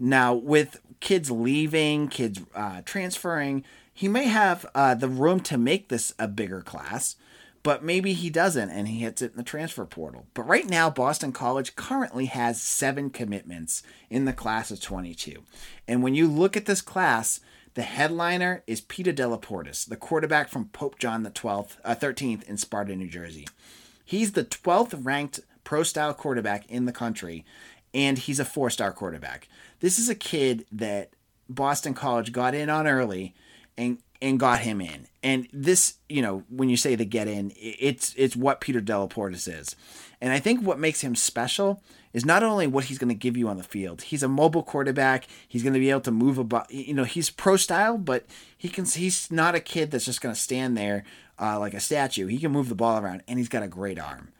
Now, 0.00 0.34
with 0.34 0.80
kids 0.98 1.30
leaving, 1.30 2.08
kids 2.08 2.40
uh, 2.56 2.82
transferring, 2.84 3.62
he 3.94 4.08
may 4.08 4.24
have 4.24 4.66
uh, 4.74 4.96
the 4.96 5.06
room 5.06 5.38
to 5.42 5.56
make 5.56 5.90
this 5.90 6.12
a 6.18 6.26
bigger 6.26 6.60
class 6.60 7.14
but 7.62 7.84
maybe 7.84 8.12
he 8.12 8.30
doesn't 8.30 8.70
and 8.70 8.88
he 8.88 9.00
hits 9.00 9.20
it 9.22 9.32
in 9.32 9.36
the 9.36 9.42
transfer 9.42 9.84
portal. 9.84 10.26
But 10.34 10.46
right 10.48 10.68
now, 10.68 10.88
Boston 10.88 11.32
College 11.32 11.76
currently 11.76 12.26
has 12.26 12.60
seven 12.60 13.10
commitments 13.10 13.82
in 14.08 14.24
the 14.24 14.32
class 14.32 14.70
of 14.70 14.80
22. 14.80 15.42
And 15.86 16.02
when 16.02 16.14
you 16.14 16.26
look 16.26 16.56
at 16.56 16.66
this 16.66 16.80
class, 16.80 17.40
the 17.74 17.82
headliner 17.82 18.62
is 18.66 18.80
Peter 18.80 19.12
Delaportas, 19.12 19.88
the 19.88 19.96
quarterback 19.96 20.48
from 20.48 20.66
Pope 20.66 20.98
John 20.98 21.22
the 21.22 21.30
12th, 21.30 21.76
uh, 21.84 21.94
13th 21.94 22.42
in 22.44 22.56
Sparta, 22.56 22.96
New 22.96 23.08
Jersey. 23.08 23.46
He's 24.04 24.32
the 24.32 24.44
12th 24.44 25.04
ranked 25.04 25.40
pro 25.62 25.82
style 25.82 26.14
quarterback 26.14 26.68
in 26.68 26.86
the 26.86 26.92
country, 26.92 27.44
and 27.94 28.18
he's 28.18 28.40
a 28.40 28.44
four 28.44 28.70
star 28.70 28.92
quarterback. 28.92 29.48
This 29.80 29.98
is 29.98 30.08
a 30.08 30.14
kid 30.14 30.64
that 30.72 31.10
Boston 31.48 31.94
College 31.94 32.32
got 32.32 32.54
in 32.54 32.70
on 32.70 32.86
early 32.86 33.34
and 33.76 33.98
and 34.22 34.38
got 34.38 34.60
him 34.60 34.80
in. 34.80 35.06
And 35.22 35.48
this, 35.52 35.94
you 36.08 36.22
know, 36.22 36.44
when 36.48 36.68
you 36.68 36.76
say 36.76 36.94
the 36.94 37.04
get 37.04 37.28
in, 37.28 37.52
it's 37.56 38.14
it's 38.16 38.36
what 38.36 38.60
Peter 38.60 38.80
Delaportas 38.80 39.48
is. 39.48 39.76
And 40.20 40.32
I 40.32 40.38
think 40.38 40.62
what 40.62 40.78
makes 40.78 41.00
him 41.00 41.14
special 41.14 41.82
is 42.12 42.26
not 42.26 42.42
only 42.42 42.66
what 42.66 42.84
he's 42.84 42.98
going 42.98 43.08
to 43.08 43.14
give 43.14 43.36
you 43.36 43.48
on 43.48 43.56
the 43.56 43.62
field. 43.62 44.02
He's 44.02 44.22
a 44.22 44.28
mobile 44.28 44.62
quarterback. 44.62 45.26
He's 45.46 45.62
going 45.62 45.74
to 45.74 45.80
be 45.80 45.90
able 45.90 46.00
to 46.02 46.10
move 46.10 46.38
about. 46.38 46.70
You 46.70 46.94
know, 46.94 47.04
he's 47.04 47.30
pro 47.30 47.56
style, 47.56 47.98
but 47.98 48.26
he 48.56 48.68
can. 48.68 48.84
He's 48.84 49.30
not 49.30 49.54
a 49.54 49.60
kid 49.60 49.90
that's 49.90 50.06
just 50.06 50.20
going 50.20 50.34
to 50.34 50.40
stand 50.40 50.76
there 50.76 51.04
uh, 51.38 51.58
like 51.58 51.74
a 51.74 51.80
statue. 51.80 52.26
He 52.26 52.38
can 52.38 52.52
move 52.52 52.68
the 52.68 52.74
ball 52.74 52.98
around, 52.98 53.22
and 53.28 53.38
he's 53.38 53.48
got 53.48 53.62
a 53.62 53.68
great 53.68 53.98
arm. 53.98 54.32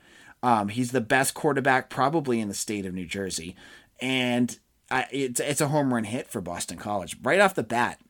Um, 0.42 0.68
he's 0.68 0.90
the 0.90 1.02
best 1.02 1.34
quarterback 1.34 1.90
probably 1.90 2.40
in 2.40 2.48
the 2.48 2.54
state 2.54 2.86
of 2.86 2.94
New 2.94 3.06
Jersey, 3.06 3.56
and 4.00 4.58
I, 4.90 5.06
it's 5.10 5.40
it's 5.40 5.60
a 5.60 5.68
home 5.68 5.92
run 5.92 6.04
hit 6.04 6.28
for 6.28 6.40
Boston 6.40 6.78
College 6.78 7.16
right 7.22 7.40
off 7.40 7.54
the 7.54 7.62
bat. 7.62 8.00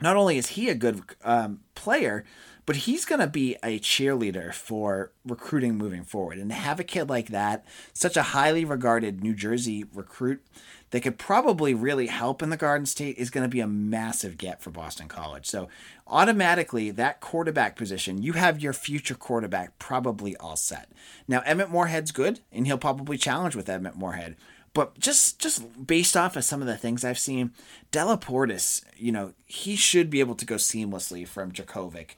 Not 0.00 0.16
only 0.16 0.38
is 0.38 0.48
he 0.48 0.68
a 0.68 0.74
good 0.74 1.02
um, 1.24 1.60
player, 1.74 2.24
but 2.68 2.76
he's 2.76 3.06
going 3.06 3.20
to 3.20 3.26
be 3.26 3.56
a 3.62 3.78
cheerleader 3.78 4.52
for 4.52 5.10
recruiting 5.24 5.78
moving 5.78 6.04
forward. 6.04 6.36
And 6.36 6.50
to 6.50 6.54
have 6.54 6.78
a 6.78 6.84
kid 6.84 7.08
like 7.08 7.28
that, 7.28 7.64
such 7.94 8.14
a 8.14 8.22
highly 8.22 8.62
regarded 8.64 9.22
New 9.22 9.34
Jersey 9.34 9.86
recruit 9.94 10.44
that 10.90 11.00
could 11.00 11.18
probably 11.18 11.72
really 11.72 12.08
help 12.08 12.42
in 12.42 12.50
the 12.50 12.56
Garden 12.56 12.84
State 12.84 13.16
is 13.16 13.30
going 13.30 13.44
to 13.44 13.48
be 13.48 13.60
a 13.60 13.66
massive 13.66 14.36
get 14.36 14.60
for 14.60 14.70
Boston 14.70 15.08
College. 15.08 15.46
So 15.46 15.68
automatically, 16.06 16.90
that 16.90 17.20
quarterback 17.20 17.74
position, 17.74 18.22
you 18.22 18.34
have 18.34 18.60
your 18.60 18.74
future 18.74 19.14
quarterback 19.14 19.78
probably 19.78 20.36
all 20.36 20.56
set. 20.56 20.90
Now, 21.26 21.40
Emmett 21.46 21.70
Morehead's 21.70 22.12
good, 22.12 22.40
and 22.52 22.66
he'll 22.66 22.78
probably 22.78 23.16
challenge 23.16 23.56
with 23.56 23.68
Emmett 23.68 23.96
Morehead. 23.96 24.36
But 24.74 24.98
just 24.98 25.38
just 25.38 25.86
based 25.86 26.16
off 26.16 26.36
of 26.36 26.44
some 26.44 26.60
of 26.60 26.68
the 26.68 26.76
things 26.76 27.04
I've 27.04 27.18
seen, 27.18 27.52
Delaportas, 27.92 28.84
you 28.96 29.12
know, 29.12 29.32
he 29.46 29.76
should 29.76 30.10
be 30.10 30.20
able 30.20 30.34
to 30.36 30.44
go 30.44 30.56
seamlessly 30.56 31.26
from 31.26 31.52
Jurkovec 31.52 32.10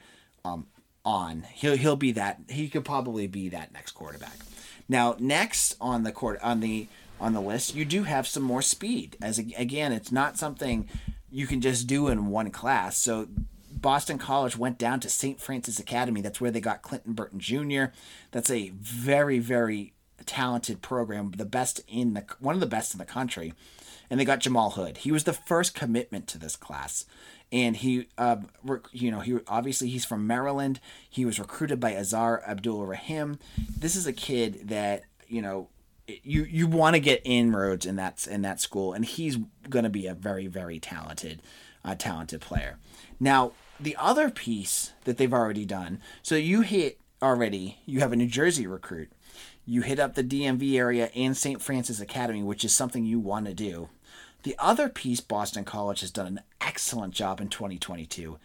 um, 0.45 0.67
on. 1.05 1.47
He'll 1.55 1.77
he'll 1.77 1.97
be 1.97 2.13
that. 2.13 2.41
He 2.49 2.69
could 2.69 2.85
probably 2.85 3.27
be 3.27 3.49
that 3.51 3.73
next 3.73 3.93
quarterback. 3.93 4.37
Now, 4.89 5.17
next 5.19 5.77
on 5.81 6.03
the 6.03 6.13
court 6.13 6.41
on 6.43 6.61
the 6.61 6.89
on 7.21 7.33
the 7.33 7.41
list, 7.41 7.75
you 7.75 7.85
do 7.85 8.05
have 8.05 8.27
some 8.27 8.43
more 8.43 8.63
speed. 8.63 9.17
As 9.23 9.39
again, 9.39 9.93
it's 9.93 10.11
not 10.11 10.39
something 10.39 10.89
you 11.31 11.47
can 11.47 11.61
just 11.61 11.87
do 11.87 12.09
in 12.09 12.27
one 12.27 12.51
class. 12.51 12.97
So 12.97 13.29
Boston 13.71 14.19
College 14.19 14.57
went 14.57 14.79
down 14.79 15.01
to 15.01 15.09
St. 15.09 15.41
Frances 15.41 15.79
Academy. 15.79 16.21
That's 16.21 16.41
where 16.41 16.51
they 16.51 16.61
got 16.61 16.83
Clinton 16.83 17.13
Burton 17.13 17.39
Jr. 17.39 17.85
That's 18.33 18.51
a 18.51 18.71
very 18.71 19.39
very 19.39 19.93
talented 20.25 20.83
program, 20.83 21.33
the 21.37 21.45
best 21.45 21.81
in 21.89 22.15
the 22.15 22.25
one 22.39 22.55
of 22.55 22.61
the 22.61 22.67
best 22.67 22.95
in 22.95 22.99
the 22.99 23.05
country. 23.05 23.55
And 24.09 24.19
they 24.19 24.25
got 24.25 24.41
Jamal 24.41 24.71
Hood. 24.71 24.99
He 24.99 25.13
was 25.13 25.23
the 25.23 25.33
first 25.33 25.73
commitment 25.73 26.27
to 26.29 26.39
this 26.39 26.57
class, 26.57 27.05
and 27.53 27.77
he, 27.77 28.09
uh, 28.19 28.39
you 28.91 29.11
know, 29.11 29.21
he 29.21 29.39
obviously 29.47 29.89
he's 29.89 30.05
from 30.05 30.27
Maryland. 30.27 30.81
He 31.09 31.25
was 31.25 31.39
recruited 31.39 31.79
by 31.79 31.95
Azar 31.95 32.43
Abdul 32.45 32.87
Rahim. 32.87 33.39
This 33.79 33.95
is 33.95 34.07
a 34.07 34.13
kid 34.13 34.69
that 34.69 35.05
you 35.29 35.43
know 35.43 35.69
you 36.09 36.43
you 36.45 36.67
want 36.67 36.95
to 36.95 37.01
get 37.01 37.23
inroads 37.25 37.87
in 37.87 37.97
that 37.97 38.27
in 38.27 38.43
that 38.43 38.61
school, 38.61 38.93
and 38.93 39.05
he's 39.05 39.39
going 39.69 39.85
to 39.85 39.91
be 39.91 40.07
a 40.07 40.15
very 40.15 40.49
very 40.49 40.81
talented, 40.81 41.41
uh, 41.85 41.95
talented 41.95 42.41
player. 42.41 42.79
Now 43.21 43.53
the 43.79 43.97
other 43.99 44.31
piece 44.31 44.93
that 45.05 45.17
they've 45.17 45.33
already 45.33 45.65
done. 45.65 46.01
So 46.23 46.35
you 46.35 46.61
hit 46.61 47.01
already. 47.23 47.79
You 47.87 48.01
have 48.01 48.13
a 48.13 48.17
New 48.17 48.27
Jersey 48.27 48.67
recruit 48.67 49.11
you 49.71 49.83
hit 49.83 50.01
up 50.01 50.17
the 50.17 50.25
DMV 50.25 50.77
area 50.77 51.11
and 51.15 51.37
St. 51.37 51.63
Frances 51.63 52.01
Academy, 52.01 52.43
which 52.43 52.65
is 52.65 52.73
something 52.73 53.05
you 53.05 53.21
want 53.21 53.47
to 53.47 53.55
do. 53.55 53.89
The 54.43 54.57
other 54.59 54.89
piece 54.89 55.21
Boston 55.21 55.65
College 55.65 56.01
has 56.01 56.11
done 56.11 56.27
an 56.27 56.41
excellent 56.61 57.15
job 57.15 57.41
in 57.41 57.47
2022 57.47 58.37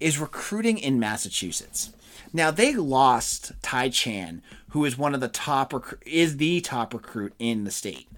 is 0.00 0.18
recruiting 0.18 0.78
in 0.78 0.98
Massachusetts. 0.98 1.92
Now 2.32 2.50
they 2.50 2.74
lost 2.74 3.52
Ty 3.62 3.90
Chan, 3.90 4.42
who 4.70 4.84
is 4.84 4.98
one 4.98 5.14
of 5.14 5.20
the 5.20 5.28
top 5.28 5.72
rec- 5.72 6.02
is 6.04 6.38
the 6.38 6.60
top 6.60 6.92
recruit 6.92 7.32
in 7.38 7.62
the 7.62 7.70
state. 7.70 8.08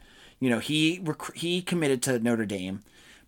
You 0.40 0.48
know, 0.48 0.58
he 0.58 1.02
rec- 1.04 1.34
he 1.34 1.60
committed 1.60 2.02
to 2.04 2.18
Notre 2.18 2.46
Dame 2.46 2.80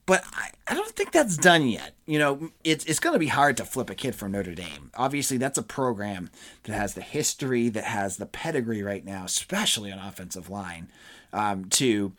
but 0.06 0.24
I, 0.32 0.50
I 0.68 0.74
don't 0.74 0.94
think 0.94 1.12
that's 1.12 1.36
done 1.36 1.66
yet. 1.68 1.94
You 2.06 2.18
know, 2.18 2.50
it's 2.64 2.84
it's 2.84 3.00
going 3.00 3.14
to 3.14 3.18
be 3.18 3.26
hard 3.26 3.56
to 3.58 3.64
flip 3.64 3.90
a 3.90 3.94
kid 3.94 4.14
from 4.14 4.32
Notre 4.32 4.54
Dame. 4.54 4.90
Obviously, 4.94 5.36
that's 5.36 5.58
a 5.58 5.62
program 5.62 6.30
that 6.64 6.74
has 6.74 6.94
the 6.94 7.02
history, 7.02 7.68
that 7.70 7.84
has 7.84 8.16
the 8.16 8.26
pedigree 8.26 8.82
right 8.82 9.04
now, 9.04 9.24
especially 9.24 9.92
on 9.92 9.98
offensive 9.98 10.48
line, 10.48 10.88
um, 11.32 11.66
to 11.70 12.12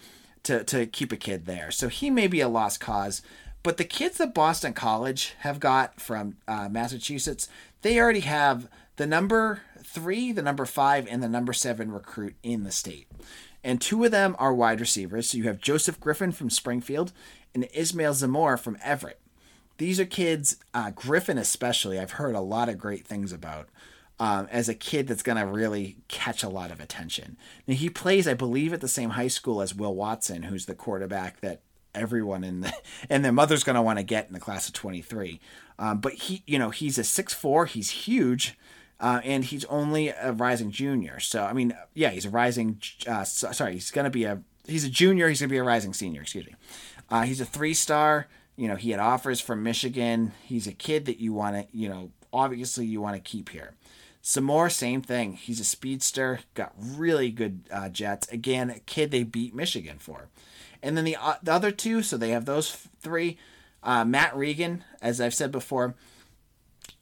to 0.44 0.64
to 0.66 0.86
keep 0.86 1.12
a 1.12 1.18
kid 1.18 1.46
there. 1.46 1.72
So 1.72 1.88
he 1.88 2.10
may 2.10 2.28
be 2.28 2.42
a 2.42 2.50
lost 2.50 2.80
cause. 2.80 3.22
But 3.64 3.78
the 3.78 3.86
kids 3.86 4.18
that 4.20 4.34
Boston 4.34 4.74
College 4.74 5.34
have 5.40 5.60
got 5.60 6.00
from 6.00 6.38
uh, 6.48 6.70
Massachusetts, 6.70 7.50
they 7.82 8.00
already 8.00 8.22
have 8.22 8.70
the 8.96 9.06
number 9.06 9.62
three, 9.84 10.32
the 10.32 10.42
number 10.42 10.66
five, 10.66 11.08
and 11.10 11.22
the 11.22 11.28
number 11.28 11.54
seven 11.54 11.92
recruit 11.92 12.36
in 12.44 12.64
the 12.64 12.72
state. 12.72 13.08
And 13.64 13.82
two 13.82 14.04
of 14.06 14.12
them 14.12 14.36
are 14.40 14.54
wide 14.54 14.80
receivers. 14.80 15.30
So 15.30 15.38
you 15.38 15.44
have 15.46 15.60
Joseph 15.60 16.00
Griffin 16.00 16.32
from 16.32 16.50
Springfield 16.50 17.12
and 17.58 17.68
Ismail 17.74 18.14
Zamor 18.14 18.60
from 18.60 18.78
Everett. 18.84 19.20
These 19.78 20.00
are 20.00 20.06
kids, 20.06 20.58
uh, 20.74 20.92
Griffin 20.92 21.38
especially, 21.38 22.00
I've 22.00 22.12
heard 22.12 22.36
a 22.36 22.42
lot 22.42 22.70
of 22.70 22.78
great 22.78 23.06
things 23.06 23.32
about. 23.32 23.70
Um, 24.20 24.48
as 24.50 24.68
a 24.68 24.74
kid 24.74 25.08
that's 25.08 25.22
going 25.22 25.38
to 25.38 25.46
really 25.46 25.98
catch 26.08 26.42
a 26.42 26.50
lot 26.50 26.72
of 26.72 26.80
attention. 26.80 27.38
Now, 27.68 27.76
he 27.76 27.88
plays, 27.88 28.28
I 28.28 28.34
believe, 28.34 28.74
at 28.74 28.82
the 28.82 28.88
same 28.88 29.12
high 29.12 29.28
school 29.28 29.62
as 29.62 29.76
Will 29.76 29.94
Watson, 29.94 30.44
who's 30.44 30.66
the 30.66 30.74
quarterback 30.74 31.40
that 31.42 31.62
everyone 31.94 32.44
in 32.44 32.62
the 32.62 32.74
and 33.12 33.24
their 33.24 33.32
mother's 33.32 33.64
going 33.64 33.76
to 33.76 33.82
want 33.84 34.00
to 34.00 34.04
get 34.04 34.26
in 34.26 34.34
the 34.34 34.40
class 34.40 34.68
of 34.68 34.74
23. 34.74 35.40
Um, 35.78 36.00
but 36.00 36.14
he, 36.14 36.42
you 36.48 36.58
know, 36.58 36.72
he's 36.72 36.98
a 36.98 37.04
six 37.04 37.36
four. 37.36 37.68
He's 37.68 37.92
huge. 37.92 38.58
Uh, 39.00 39.22
and 39.24 39.46
he's 39.46 39.66
only 39.66 40.10
a 40.10 40.32
rising 40.32 40.72
junior. 40.72 41.20
So 41.20 41.44
I 41.44 41.54
mean, 41.54 41.78
yeah, 41.94 42.10
he's 42.10 42.26
a 42.26 42.32
rising. 42.32 42.82
Uh, 43.06 43.24
sorry, 43.24 43.74
he's 43.74 43.92
gonna 43.92 44.10
be 44.10 44.24
a 44.24 44.42
he's 44.66 44.86
a 44.86 44.90
junior. 44.90 45.30
He's 45.30 45.40
gonna 45.40 45.52
be 45.52 45.58
a 45.58 45.64
rising 45.64 45.94
senior. 45.94 46.22
Excuse 46.22 46.48
me. 46.48 46.56
Uh, 47.10 47.24
he's 47.24 47.42
a 47.42 47.46
three 47.46 47.74
star. 47.74 48.28
You 48.56 48.68
know, 48.68 48.76
he 48.76 48.92
had 48.92 49.00
offers 49.00 49.40
from 49.40 49.64
Michigan. 49.64 50.34
He's 50.44 50.68
a 50.68 50.74
kid 50.74 51.06
that 51.06 51.20
you 51.20 51.34
want 51.34 51.56
to, 51.56 51.78
you 51.78 51.90
know, 51.90 52.12
obviously 52.34 52.86
you 52.86 53.02
want 53.02 53.16
to 53.16 53.22
keep 53.22 53.50
here. 53.50 53.76
Some 54.22 54.44
more, 54.44 54.70
same 54.70 55.02
thing. 55.02 55.34
He's 55.34 55.60
a 55.60 55.64
speedster, 55.64 56.42
got 56.54 56.74
really 56.78 57.32
good 57.32 57.62
uh, 57.72 57.90
jets. 57.90 58.28
Again, 58.30 58.70
a 58.70 58.80
kid 58.80 59.12
they 59.12 59.24
beat 59.24 59.56
Michigan 59.56 60.00
for. 60.00 60.28
And 60.84 60.98
then 60.98 61.06
the, 61.06 61.16
uh, 61.16 61.36
the 61.42 61.54
other 61.54 61.72
two, 61.72 62.04
so 62.04 62.18
they 62.18 62.32
have 62.32 62.46
those 62.46 62.70
three. 63.00 63.38
Uh, 63.82 64.04
Matt 64.04 64.36
Regan, 64.36 64.84
as 65.02 65.22
I've 65.22 65.34
said 65.34 65.52
before, 65.52 65.96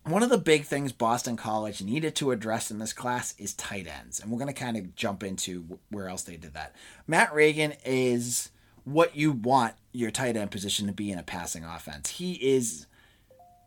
one 0.03 0.21
of 0.21 0.29
the 0.29 0.37
big 0.37 0.65
things 0.65 0.91
Boston 0.91 1.35
College 1.35 1.81
needed 1.81 2.15
to 2.17 2.31
address 2.31 2.69
in 2.69 2.77
this 2.77 2.93
class 2.93 3.33
is 3.39 3.55
tight 3.55 3.87
ends. 3.87 4.19
And 4.19 4.29
we're 4.29 4.37
going 4.37 4.53
to 4.53 4.59
kind 4.59 4.77
of 4.77 4.95
jump 4.95 5.23
into 5.23 5.79
where 5.89 6.07
else 6.07 6.21
they 6.23 6.37
did 6.37 6.53
that. 6.53 6.75
Matt 7.07 7.33
Regan 7.33 7.73
is 7.83 8.51
what 8.85 9.15
you 9.15 9.31
want 9.31 9.73
your 9.91 10.11
tight 10.11 10.37
end 10.37 10.51
position 10.51 10.87
to 10.87 10.93
be 10.93 11.11
in 11.11 11.19
a 11.19 11.23
passing 11.23 11.63
offense. 11.63 12.11
He 12.11 12.33
is 12.33 12.85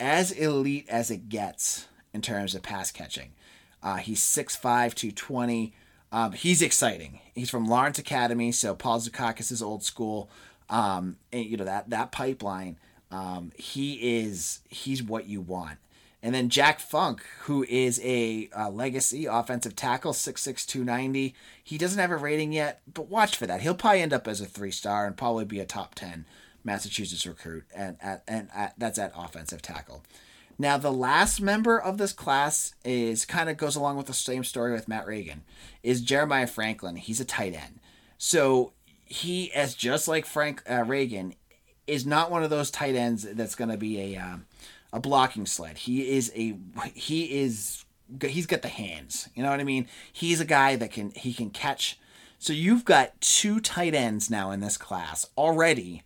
as 0.01 0.31
elite 0.33 0.87
as 0.89 1.11
it 1.11 1.29
gets 1.29 1.87
in 2.15 2.23
terms 2.23 2.55
of 2.55 2.63
pass 2.63 2.91
catching. 2.91 3.33
Uh, 3.83 3.97
he's 3.97 4.21
6'5, 4.21 4.61
220. 4.95 5.75
Um, 6.11 6.33
he's 6.33 6.63
exciting. 6.63 7.21
He's 7.35 7.51
from 7.51 7.67
Lawrence 7.67 7.99
Academy, 7.99 8.53
so 8.53 8.75
Paul 8.75 9.01
Zukakis 9.01 9.53
is 9.53 9.63
old 9.63 9.83
school. 9.83 10.31
Um, 10.71 11.17
and, 11.33 11.45
you 11.45 11.57
know 11.57 11.65
that 11.65 11.91
that 11.91 12.13
pipeline. 12.13 12.79
Um, 13.11 13.53
he 13.57 14.21
is 14.21 14.61
he's 14.69 15.03
what 15.03 15.27
you 15.27 15.41
want. 15.41 15.79
And 16.23 16.35
then 16.35 16.49
Jack 16.49 16.81
Funk, 16.81 17.25
who 17.43 17.65
is 17.69 18.01
a 18.03 18.49
uh, 18.57 18.71
legacy 18.71 19.27
offensive 19.27 19.77
tackle, 19.77 20.13
6'6", 20.13 20.67
290. 20.67 21.35
He 21.63 21.79
doesn't 21.79 21.99
have 21.99 22.11
a 22.11 22.17
rating 22.17 22.53
yet, 22.53 22.81
but 22.93 23.09
watch 23.09 23.37
for 23.37 23.47
that. 23.47 23.61
He'll 23.61 23.75
probably 23.75 24.03
end 24.03 24.13
up 24.13 24.27
as 24.27 24.41
a 24.41 24.47
three 24.47 24.73
star 24.73 25.07
and 25.07 25.17
probably 25.17 25.45
be 25.45 25.61
a 25.61 25.65
top 25.65 25.95
ten 25.95 26.27
Massachusetts 26.65 27.27
recruit, 27.27 27.65
and 27.75 27.97
at, 28.01 28.23
and 28.27 28.49
at, 28.55 28.75
that's 28.79 28.99
at 28.99 29.13
offensive 29.17 29.63
tackle. 29.63 30.03
Now 30.59 30.77
the 30.77 30.93
last 30.93 31.41
member 31.41 31.81
of 31.81 31.99
this 31.99 32.13
class 32.13 32.75
is 32.85 33.25
kind 33.25 33.49
of 33.49 33.57
goes 33.57 33.77
along 33.77 33.97
with 33.97 34.07
the 34.07 34.13
same 34.13 34.43
story 34.43 34.73
with 34.73 34.89
Matt 34.89 35.07
Reagan, 35.07 35.45
is 35.83 36.01
Jeremiah 36.01 36.47
Franklin. 36.49 36.97
He's 36.97 37.21
a 37.21 37.25
tight 37.25 37.55
end, 37.55 37.81
so 38.19 38.73
he 39.05 39.53
as 39.53 39.75
just 39.75 40.09
like 40.09 40.27
Frank 40.27 40.63
uh, 40.69 40.85
Regan 40.85 41.35
is 41.87 42.05
not 42.05 42.31
one 42.31 42.43
of 42.43 42.51
those 42.51 42.71
tight 42.71 42.95
ends 42.95 43.23
that's 43.23 43.55
going 43.55 43.71
to 43.71 43.79
be 43.79 44.15
a 44.15 44.21
um, 44.21 44.45
a 44.92 45.00
blocking 45.00 45.47
sled. 45.47 45.78
He 45.78 46.11
is 46.11 46.33
a 46.35 46.57
he 46.95 47.40
is 47.40 47.85
he's 48.23 48.47
got 48.47 48.62
the 48.62 48.68
hands. 48.68 49.28
You 49.35 49.42
know 49.42 49.50
what 49.50 49.61
I 49.61 49.64
mean? 49.64 49.88
He's 50.12 50.40
a 50.40 50.47
guy 50.47 50.76
that 50.76 50.92
can 50.92 51.11
he 51.11 51.33
can 51.33 51.50
catch. 51.50 51.99
So 52.38 52.52
you've 52.52 52.85
got 52.85 53.21
two 53.21 53.61
tight 53.61 53.95
ends 53.95 54.30
now 54.30 54.50
in 54.50 54.61
this 54.61 54.76
class 54.76 55.26
already 55.37 56.04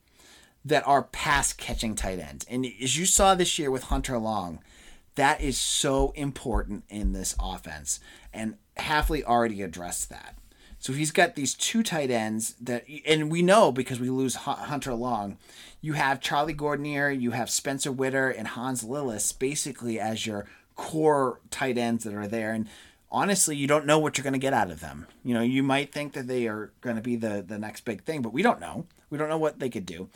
that 0.65 0.87
are 0.87 1.03
pass 1.03 1.53
catching 1.53 1.95
tight 1.95 2.19
ends. 2.19 2.47
And 2.49 2.67
as 2.83 2.97
you 2.97 3.05
saw 3.05 3.35
this 3.35 3.59
year 3.59 3.71
with 3.71 3.85
Hunter 3.85 4.19
Long, 4.19 4.61
that 5.17 5.41
is 5.41 5.59
so 5.59 6.13
important 6.17 6.85
in 6.89 7.13
this 7.13 7.35
offense. 7.41 8.01
And 8.33 8.57
Hafley 8.79 9.23
already 9.23 9.63
addressed 9.63 10.09
that. 10.09 10.37
So 10.83 10.93
he's 10.93 11.13
got 11.13 11.37
these 11.37 11.55
two 11.55 11.85
tight 11.85 12.11
ends 12.11 12.57
that, 12.61 12.85
and 13.07 13.31
we 13.31 13.41
know 13.41 13.71
because 13.71 14.01
we 14.01 14.11
lose 14.11 14.35
Hunter 14.35 14.95
Long, 14.95 15.39
you 15.81 15.93
have 15.93 16.21
Charlie 16.21 16.53
Gordinier, 16.53 17.09
you 17.09 17.31
have 17.31 17.51
Spencer 17.51 17.93
Witter, 17.93 18.29
and 18.29 18.49
Hans 18.49 18.83
Lillis 18.83 19.39
basically 19.39 20.01
as 20.01 20.27
your 20.27 20.45
core 20.75 21.39
tight 21.51 21.79
ends 21.79 22.03
that 22.03 22.15
are 22.15 22.27
there. 22.27 22.53
And 22.53 22.67
honestly, 23.13 23.55
you 23.55 23.69
don't 23.69 23.87
know 23.87 24.01
what 24.01 24.19
you're 24.19 24.25
going 24.25 24.33
to 24.33 24.41
get 24.41 24.55
out 24.55 24.73
of 24.73 24.81
them. 24.81 25.07
You 25.23 25.35
know, 25.35 25.41
you 25.41 25.63
might 25.63 25.93
think 25.93 26.15
that 26.15 26.27
they 26.27 26.49
are 26.49 26.73
going 26.81 26.97
to 26.97 27.03
be 27.03 27.15
the 27.15 27.45
the 27.47 27.61
next 27.61 27.85
big 27.85 28.03
thing, 28.03 28.21
but 28.21 28.33
we 28.33 28.43
don't 28.43 28.61
know. 28.61 28.87
We 29.09 29.19
don't 29.19 29.29
know 29.29 29.39
what 29.39 29.61
they 29.61 29.71
could 29.71 29.87
do. 29.87 30.09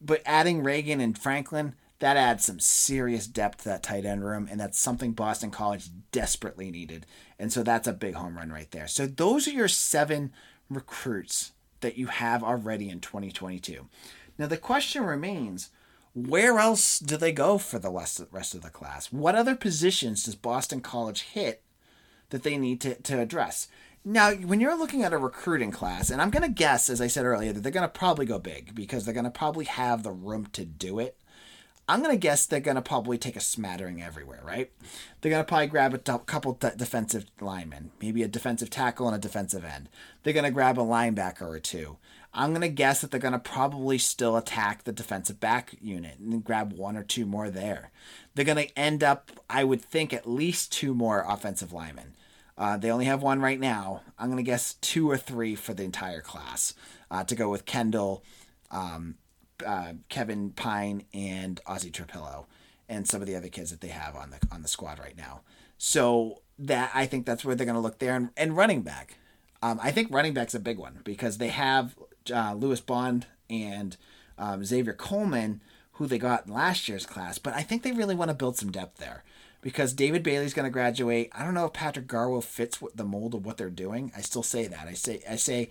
But 0.00 0.22
adding 0.24 0.62
Reagan 0.62 1.00
and 1.00 1.18
Franklin, 1.18 1.74
that 2.04 2.18
adds 2.18 2.44
some 2.44 2.60
serious 2.60 3.26
depth 3.26 3.62
to 3.62 3.64
that 3.64 3.82
tight 3.82 4.04
end 4.04 4.22
room, 4.22 4.46
and 4.50 4.60
that's 4.60 4.78
something 4.78 5.12
Boston 5.12 5.50
College 5.50 5.88
desperately 6.12 6.70
needed. 6.70 7.06
And 7.38 7.50
so 7.50 7.62
that's 7.62 7.88
a 7.88 7.94
big 7.94 8.12
home 8.12 8.36
run 8.36 8.52
right 8.52 8.70
there. 8.72 8.86
So 8.88 9.06
those 9.06 9.48
are 9.48 9.52
your 9.52 9.68
seven 9.68 10.30
recruits 10.68 11.52
that 11.80 11.96
you 11.96 12.08
have 12.08 12.44
already 12.44 12.90
in 12.90 13.00
2022. 13.00 13.86
Now 14.36 14.46
the 14.46 14.58
question 14.58 15.02
remains 15.02 15.70
where 16.14 16.58
else 16.58 16.98
do 16.98 17.16
they 17.16 17.32
go 17.32 17.56
for 17.56 17.78
the 17.78 17.90
rest 17.90 18.54
of 18.54 18.60
the 18.60 18.68
class? 18.68 19.10
What 19.10 19.34
other 19.34 19.56
positions 19.56 20.24
does 20.24 20.34
Boston 20.34 20.82
College 20.82 21.22
hit 21.22 21.62
that 22.28 22.42
they 22.42 22.58
need 22.58 22.82
to, 22.82 22.96
to 22.96 23.18
address? 23.18 23.66
Now, 24.04 24.32
when 24.32 24.60
you're 24.60 24.76
looking 24.76 25.04
at 25.04 25.14
a 25.14 25.16
recruiting 25.16 25.70
class, 25.70 26.10
and 26.10 26.20
I'm 26.20 26.28
going 26.28 26.42
to 26.42 26.50
guess, 26.50 26.90
as 26.90 27.00
I 27.00 27.06
said 27.06 27.24
earlier, 27.24 27.54
that 27.54 27.62
they're 27.62 27.72
going 27.72 27.88
to 27.88 27.98
probably 27.98 28.26
go 28.26 28.38
big 28.38 28.74
because 28.74 29.06
they're 29.06 29.14
going 29.14 29.24
to 29.24 29.30
probably 29.30 29.64
have 29.64 30.02
the 30.02 30.12
room 30.12 30.48
to 30.52 30.66
do 30.66 30.98
it. 30.98 31.16
I'm 31.88 32.02
going 32.02 32.14
to 32.14 32.20
guess 32.20 32.46
they're 32.46 32.60
going 32.60 32.76
to 32.76 32.82
probably 32.82 33.18
take 33.18 33.36
a 33.36 33.40
smattering 33.40 34.02
everywhere, 34.02 34.40
right? 34.42 34.70
They're 35.20 35.30
going 35.30 35.44
to 35.44 35.48
probably 35.48 35.66
grab 35.66 35.92
a 35.92 36.18
couple 36.18 36.58
defensive 36.76 37.26
linemen, 37.40 37.90
maybe 38.00 38.22
a 38.22 38.28
defensive 38.28 38.70
tackle 38.70 39.06
and 39.06 39.14
a 39.16 39.18
defensive 39.18 39.64
end. 39.64 39.90
They're 40.22 40.32
going 40.32 40.44
to 40.44 40.50
grab 40.50 40.78
a 40.78 40.82
linebacker 40.82 41.42
or 41.42 41.60
two. 41.60 41.98
I'm 42.32 42.50
going 42.50 42.62
to 42.62 42.68
guess 42.68 43.00
that 43.00 43.10
they're 43.10 43.20
going 43.20 43.32
to 43.32 43.38
probably 43.38 43.98
still 43.98 44.36
attack 44.36 44.84
the 44.84 44.92
defensive 44.92 45.38
back 45.38 45.76
unit 45.80 46.18
and 46.18 46.42
grab 46.42 46.72
one 46.72 46.96
or 46.96 47.04
two 47.04 47.26
more 47.26 47.50
there. 47.50 47.90
They're 48.34 48.44
going 48.44 48.66
to 48.66 48.78
end 48.78 49.04
up, 49.04 49.30
I 49.48 49.62
would 49.62 49.82
think, 49.82 50.12
at 50.12 50.28
least 50.28 50.72
two 50.72 50.94
more 50.94 51.24
offensive 51.28 51.72
linemen. 51.72 52.14
Uh, 52.56 52.76
they 52.76 52.90
only 52.90 53.04
have 53.04 53.22
one 53.22 53.40
right 53.40 53.60
now. 53.60 54.02
I'm 54.18 54.28
going 54.28 54.42
to 54.42 54.48
guess 54.48 54.74
two 54.74 55.10
or 55.10 55.16
three 55.16 55.54
for 55.54 55.74
the 55.74 55.84
entire 55.84 56.20
class 56.20 56.74
uh, 57.10 57.24
to 57.24 57.34
go 57.34 57.50
with 57.50 57.66
Kendall, 57.66 58.24
um, 58.70 59.16
uh, 59.64 59.94
Kevin 60.08 60.50
Pine 60.50 61.04
and 61.12 61.60
Ozzy 61.66 61.90
Trapilo 61.90 62.46
and 62.88 63.08
some 63.08 63.20
of 63.20 63.26
the 63.26 63.36
other 63.36 63.48
kids 63.48 63.70
that 63.70 63.80
they 63.80 63.88
have 63.88 64.14
on 64.14 64.30
the 64.30 64.38
on 64.52 64.62
the 64.62 64.68
squad 64.68 64.98
right 64.98 65.16
now. 65.16 65.42
So 65.78 66.42
that 66.58 66.90
I 66.94 67.06
think 67.06 67.26
that's 67.26 67.44
where 67.44 67.54
they're 67.54 67.66
going 67.66 67.74
to 67.74 67.80
look 67.80 67.98
there 67.98 68.14
and, 68.14 68.30
and 68.36 68.56
running 68.56 68.82
back. 68.82 69.18
Um, 69.62 69.80
I 69.82 69.90
think 69.90 70.08
running 70.10 70.34
back's 70.34 70.54
a 70.54 70.60
big 70.60 70.78
one 70.78 71.00
because 71.04 71.38
they 71.38 71.48
have 71.48 71.96
uh, 72.32 72.54
Lewis 72.54 72.80
Bond 72.80 73.26
and 73.48 73.96
um, 74.38 74.64
Xavier 74.64 74.92
Coleman, 74.92 75.62
who 75.92 76.06
they 76.06 76.18
got 76.18 76.46
in 76.46 76.52
last 76.52 76.88
year's 76.88 77.06
class, 77.06 77.38
but 77.38 77.54
I 77.54 77.62
think 77.62 77.82
they 77.82 77.92
really 77.92 78.14
want 78.14 78.28
to 78.28 78.34
build 78.34 78.56
some 78.56 78.70
depth 78.70 78.98
there 78.98 79.24
because 79.62 79.94
David 79.94 80.22
Bailey's 80.22 80.52
going 80.52 80.66
to 80.66 80.70
graduate. 80.70 81.30
I 81.32 81.44
don't 81.44 81.54
know 81.54 81.64
if 81.64 81.72
Patrick 81.72 82.06
Garwo 82.06 82.44
fits 82.44 82.82
with 82.82 82.96
the 82.96 83.04
mold 83.04 83.34
of 83.34 83.46
what 83.46 83.56
they're 83.56 83.70
doing. 83.70 84.12
I 84.14 84.20
still 84.20 84.42
say 84.42 84.66
that. 84.66 84.86
I 84.86 84.92
say 84.92 85.22
I 85.28 85.36
say 85.36 85.70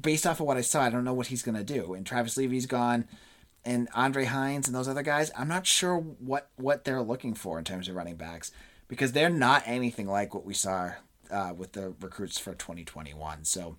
based 0.00 0.26
off 0.26 0.40
of 0.40 0.46
what 0.46 0.56
I 0.56 0.62
saw, 0.62 0.82
I 0.82 0.90
don't 0.90 1.04
know 1.04 1.14
what 1.14 1.28
he's 1.28 1.42
going 1.42 1.56
to 1.56 1.64
do. 1.64 1.94
And 1.94 2.06
Travis 2.06 2.36
Levy's 2.36 2.66
gone, 2.66 3.06
and 3.64 3.88
Andre 3.94 4.24
Hines 4.24 4.66
and 4.66 4.74
those 4.74 4.88
other 4.88 5.02
guys. 5.02 5.30
I'm 5.36 5.48
not 5.48 5.66
sure 5.66 5.96
what 5.98 6.48
what 6.56 6.84
they're 6.84 7.02
looking 7.02 7.34
for 7.34 7.58
in 7.58 7.64
terms 7.64 7.88
of 7.88 7.94
running 7.94 8.16
backs 8.16 8.52
because 8.88 9.12
they're 9.12 9.30
not 9.30 9.62
anything 9.66 10.06
like 10.06 10.34
what 10.34 10.44
we 10.44 10.54
saw 10.54 10.92
uh, 11.30 11.52
with 11.56 11.72
the 11.72 11.94
recruits 12.00 12.38
for 12.38 12.54
2021. 12.54 13.44
So. 13.44 13.76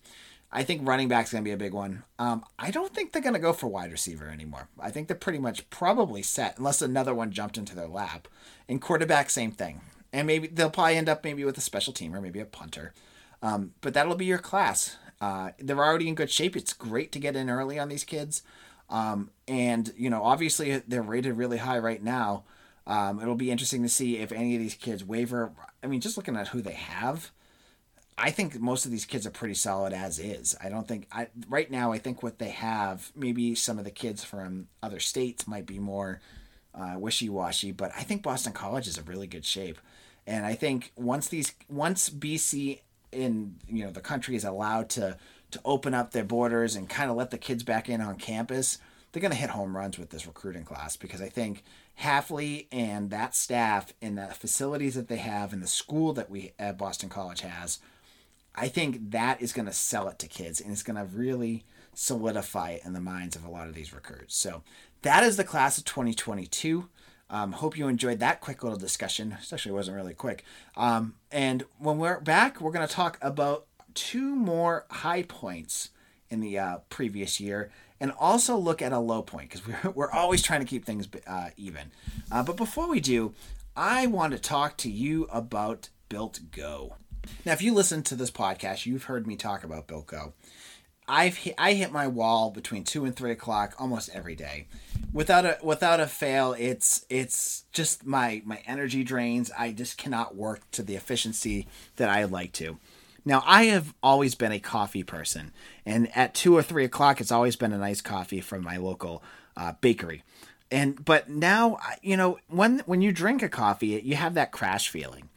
I 0.52 0.64
think 0.64 0.88
running 0.88 1.10
back's 1.10 1.34
going 1.34 1.44
to 1.44 1.48
be 1.48 1.52
a 1.52 1.58
big 1.58 1.74
one. 1.74 2.04
Um, 2.18 2.46
I 2.58 2.72
don't 2.72 2.94
think 2.94 3.12
they're 3.12 3.22
going 3.22 3.34
to 3.34 3.40
go 3.40 3.52
for 3.52 3.68
wide 3.68 3.92
receiver 3.92 4.30
anymore. 4.30 4.70
I 4.80 4.90
think 4.90 5.10
they're 5.10 5.18
pretty 5.18 5.40
much 5.40 5.70
probably 5.70 6.22
set 6.22 6.58
unless 6.58 6.82
another 6.82 7.14
one 7.14 7.32
jumped 7.32 7.58
into 7.58 7.76
their 7.76 7.90
lap. 7.90 8.30
And 8.70 8.82
quarterback, 8.82 9.30
same 9.30 9.52
thing. 9.52 9.82
And 10.14 10.26
maybe 10.26 10.48
they'll 10.48 10.70
probably 10.70 10.96
end 10.96 11.10
up 11.10 11.26
maybe 11.26 11.44
with 11.44 11.58
a 11.58 11.62
special 11.62 11.92
teamer, 11.92 12.16
or 12.18 12.22
maybe 12.22 12.40
a 12.40 12.46
punter. 12.46 12.94
Um, 13.42 13.74
but 13.82 13.94
that'll 13.94 14.16
be 14.16 14.26
your 14.26 14.38
class. 14.38 14.96
Uh, 15.22 15.52
they're 15.60 15.84
already 15.84 16.08
in 16.08 16.16
good 16.16 16.32
shape. 16.32 16.56
It's 16.56 16.74
great 16.74 17.12
to 17.14 17.20
get 17.20 17.36
in 17.36 17.50
early 17.50 17.80
on 17.80 17.90
these 17.90 18.04
kids. 18.04 18.44
Um, 18.90 19.32
and, 19.48 19.94
you 19.98 20.10
know, 20.10 20.24
obviously 20.24 20.78
they're 20.88 21.02
rated 21.02 21.38
really 21.38 21.58
high 21.58 21.80
right 21.80 22.04
now. 22.04 22.44
Um, 22.88 23.20
it'll 23.20 23.36
be 23.36 23.50
interesting 23.50 23.82
to 23.84 23.90
see 23.90 24.18
if 24.18 24.32
any 24.32 24.56
of 24.56 24.62
these 24.62 24.76
kids 24.76 25.04
waver. 25.04 25.52
I 25.84 25.88
mean, 25.88 26.02
just 26.02 26.18
looking 26.18 26.36
at 26.36 26.50
who 26.50 26.62
they 26.62 26.74
have, 26.74 27.32
I 28.18 28.32
think 28.32 28.60
most 28.60 28.86
of 28.86 28.92
these 28.92 29.06
kids 29.06 29.26
are 29.26 29.32
pretty 29.32 29.56
solid 29.56 29.92
as 29.92 30.20
is. 30.20 30.56
I 30.64 30.70
don't 30.70 30.88
think 30.88 31.08
I 31.12 31.28
right 31.50 31.70
now. 31.70 31.92
I 31.92 31.98
think 31.98 32.24
what 32.24 32.40
they 32.40 32.50
have, 32.50 33.12
maybe 33.16 33.56
some 33.56 33.78
of 33.78 33.86
the 33.86 33.92
kids 33.92 34.24
from 34.24 34.68
other 34.82 35.00
states 35.00 35.48
might 35.48 35.66
be 35.66 35.80
more 35.80 36.22
uh, 36.74 36.96
wishy 36.98 37.28
washy, 37.28 37.72
but 37.72 37.92
I 37.96 38.04
think 38.04 38.24
Boston 38.24 38.54
College 38.54 38.88
is 38.88 38.98
a 38.98 39.04
really 39.04 39.28
good 39.28 39.46
shape. 39.46 39.80
And 40.28 40.46
I 40.46 40.54
think 40.56 40.92
once 40.96 41.28
these 41.28 41.54
once 41.70 42.10
BC 42.10 42.80
in 43.16 43.56
you 43.68 43.86
know 43.86 43.92
the 43.92 44.02
country 44.02 44.36
is 44.36 44.44
allowed 44.44 44.90
to 44.92 45.18
to 45.52 45.62
open 45.64 45.94
up 45.94 46.12
their 46.12 46.24
borders 46.24 46.76
and 46.76 46.90
kind 46.90 47.10
of 47.10 47.16
let 47.16 47.32
the 47.32 47.38
kids 47.38 47.64
back 47.64 47.88
in 47.88 48.02
on 48.02 48.18
campus, 48.18 48.78
they're 49.12 49.22
going 49.22 49.32
to 49.32 49.38
hit 49.38 49.52
home 49.52 49.78
runs 49.78 49.98
with 49.98 50.10
this 50.10 50.28
recruiting 50.28 50.66
class 50.66 50.98
because 50.98 51.22
I 51.22 51.30
think 51.30 51.64
Hafley 52.02 52.68
and 52.72 53.10
that 53.12 53.36
staff 53.36 53.94
and 54.02 54.18
the 54.18 54.28
facilities 54.28 54.96
that 54.96 55.08
they 55.08 55.18
have 55.18 55.54
and 55.54 55.64
the 55.64 55.68
school 55.68 56.12
that 56.14 56.30
we 56.30 56.52
at 56.60 56.78
Boston 56.78 57.08
College 57.08 57.42
has, 57.42 57.80
I 58.54 58.68
think 58.68 59.12
that 59.12 59.42
is 59.42 59.54
going 59.54 59.68
to 59.68 59.74
sell 59.74 60.10
it 60.10 60.20
to 60.20 60.28
kids 60.28 60.60
and 60.60 60.72
it's 60.72 60.84
going 60.84 60.98
to 60.98 61.06
really 61.06 61.64
solidify 61.94 62.72
it 62.72 62.82
in 62.84 62.92
the 62.92 63.00
minds 63.00 63.38
of 63.38 63.46
a 63.46 63.50
lot 63.50 63.70
of 63.70 63.76
these 63.76 63.94
recruits. 63.94 64.36
So 64.36 64.64
that 65.04 65.24
is 65.24 65.38
the 65.38 65.44
class 65.46 65.78
of 65.78 65.86
2022. 65.86 66.90
Um, 67.30 67.54
hope 67.54 67.78
you 67.78 67.88
enjoyed 67.88 68.20
that 68.20 68.42
quick 68.42 68.64
little 68.64 68.78
discussion. 68.78 69.38
It 69.42 69.52
actually 69.52 69.72
wasn't 69.72 69.98
really 69.98 70.14
quick. 70.14 70.44
Um, 70.78 71.16
and 71.32 71.64
when 71.80 71.98
we're 71.98 72.20
back, 72.20 72.62
we're 72.62 72.72
going 72.72 72.88
to 72.88 72.94
talk 72.94 73.18
about 73.22 73.66
two 73.96 74.36
more 74.36 74.86
high 74.90 75.24
points 75.24 75.90
in 76.30 76.40
the 76.40 76.60
uh, 76.60 76.78
previous 76.90 77.40
year 77.40 77.72
and 78.00 78.12
also 78.20 78.58
look 78.58 78.82
at 78.82 78.92
a 78.92 79.00
low 79.00 79.22
point 79.22 79.50
because 79.50 79.66
we're, 79.68 79.92
we're 79.92 80.12
always 80.12 80.42
trying 80.42 80.60
to 80.60 80.66
keep 80.66 80.86
things 80.86 81.08
uh, 81.28 81.50
even. 81.58 81.92
Uh, 82.32 82.44
but 82.44 82.58
before 82.58 82.88
we 82.88 83.00
do, 83.00 83.34
I 83.76 84.08
want 84.08 84.34
to 84.34 84.40
talk 84.40 84.78
to 84.78 84.92
you 84.92 85.28
about 85.32 85.90
Built 86.10 86.40
Go. 86.52 86.96
Now, 87.46 87.54
if 87.54 87.62
you 87.62 87.74
listen 87.74 88.04
to 88.04 88.16
this 88.16 88.32
podcast, 88.32 88.86
you've 88.86 89.06
heard 89.06 89.26
me 89.26 89.36
talk 89.36 89.64
about 89.64 89.88
Built 89.88 90.08
Go. 90.08 90.34
I've 91.08 91.38
hit, 91.38 91.56
I 91.58 91.74
hit 91.74 91.92
my 91.92 92.08
wall 92.08 92.50
between 92.50 92.84
two 92.84 93.06
and 93.06 93.16
three 93.16 93.32
o'clock 93.32 93.76
almost 93.78 94.10
every 94.14 94.36
day, 94.36 94.68
without 95.14 95.46
a 95.46 95.58
without 95.62 96.00
a 96.00 96.08
fail. 96.08 96.56
It's 96.58 97.06
it's 97.10 97.66
just 97.72 98.06
my 98.06 98.42
my 98.46 98.62
energy 98.66 99.04
drains. 99.04 99.52
I 99.58 99.72
just 99.72 99.98
cannot 99.98 100.36
work 100.36 100.70
to 100.72 100.84
the 100.84 100.96
efficiency 100.96 101.68
that 101.98 102.10
I 102.10 102.24
like 102.24 102.54
to. 102.54 102.80
Now 103.24 103.44
I 103.46 103.66
have 103.66 103.94
always 104.02 104.36
been 104.36 104.52
a 104.52 104.60
coffee 104.60 105.04
person, 105.04 105.52
and 105.86 106.16
at 106.16 106.34
two 106.34 106.56
or 106.56 106.64
three 106.64 106.86
o'clock, 106.86 107.22
it's 107.22 107.32
always 107.32 107.56
been 107.56 107.74
a 107.74 107.78
nice 107.78 108.02
coffee 108.02 108.42
from 108.42 108.64
my 108.64 108.78
local 108.78 109.24
uh, 109.56 109.74
bakery. 109.82 110.24
And 110.72 111.06
but 111.06 111.30
now 111.30 111.78
you 112.02 112.18
know 112.18 112.40
when 112.48 112.80
when 112.80 113.02
you 113.02 113.12
drink 113.12 113.44
a 113.44 113.50
coffee, 113.50 114.02
you 114.04 114.16
have 114.16 114.34
that 114.34 114.52
crash 114.52 114.90
feeling. 114.90 115.30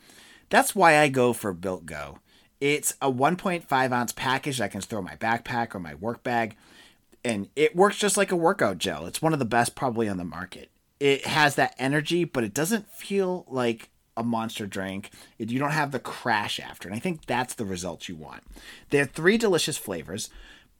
That's 0.49 0.75
why 0.75 0.99
I 0.99 1.09
go 1.09 1.35
for 1.35 1.53
Built 1.53 1.85
Go 1.85 2.21
it's 2.61 2.95
a 3.01 3.11
1.5 3.11 3.93
ounce 3.93 4.13
package 4.13 4.59
that 4.59 4.65
I 4.65 4.69
can 4.69 4.81
throw 4.81 4.99
in 4.99 5.05
my 5.05 5.17
backpack 5.17 5.75
or 5.75 5.81
my 5.81 5.95
work 5.95 6.23
bag, 6.23 6.57
and 7.25 7.49
it 7.57 7.77
works 7.77 7.99
just 7.99 8.17
like 8.17 8.33
a 8.33 8.37
workout 8.37 8.79
gel. 8.79 9.07
It's 9.07 9.23
one 9.23 9.33
of 9.33 9.39
the 9.39 9.45
best 9.45 9.75
probably 9.75 10.09
on 10.09 10.17
the 10.17 10.25
market. 10.25 10.71
It 11.01 11.27
has 11.27 11.55
that 11.55 11.75
energy, 11.79 12.25
but 12.25 12.45
it 12.45 12.55
doesn't 12.55 12.91
feel 12.91 13.45
like 13.49 13.91
a 14.17 14.25
monster 14.25 14.67
drink. 14.67 15.11
You 15.39 15.59
don't 15.59 15.71
have 15.71 15.93
the 15.93 16.01
crash 16.01 16.59
after, 16.59 16.89
and 16.89 16.97
I 16.97 16.99
think 17.01 17.27
that's 17.27 17.55
the 17.55 17.65
result 17.65 18.09
you 18.09 18.17
want. 18.17 18.43
They 18.91 18.99
have 18.99 19.11
three 19.11 19.39
delicious 19.39 19.79
flavors 19.79 20.31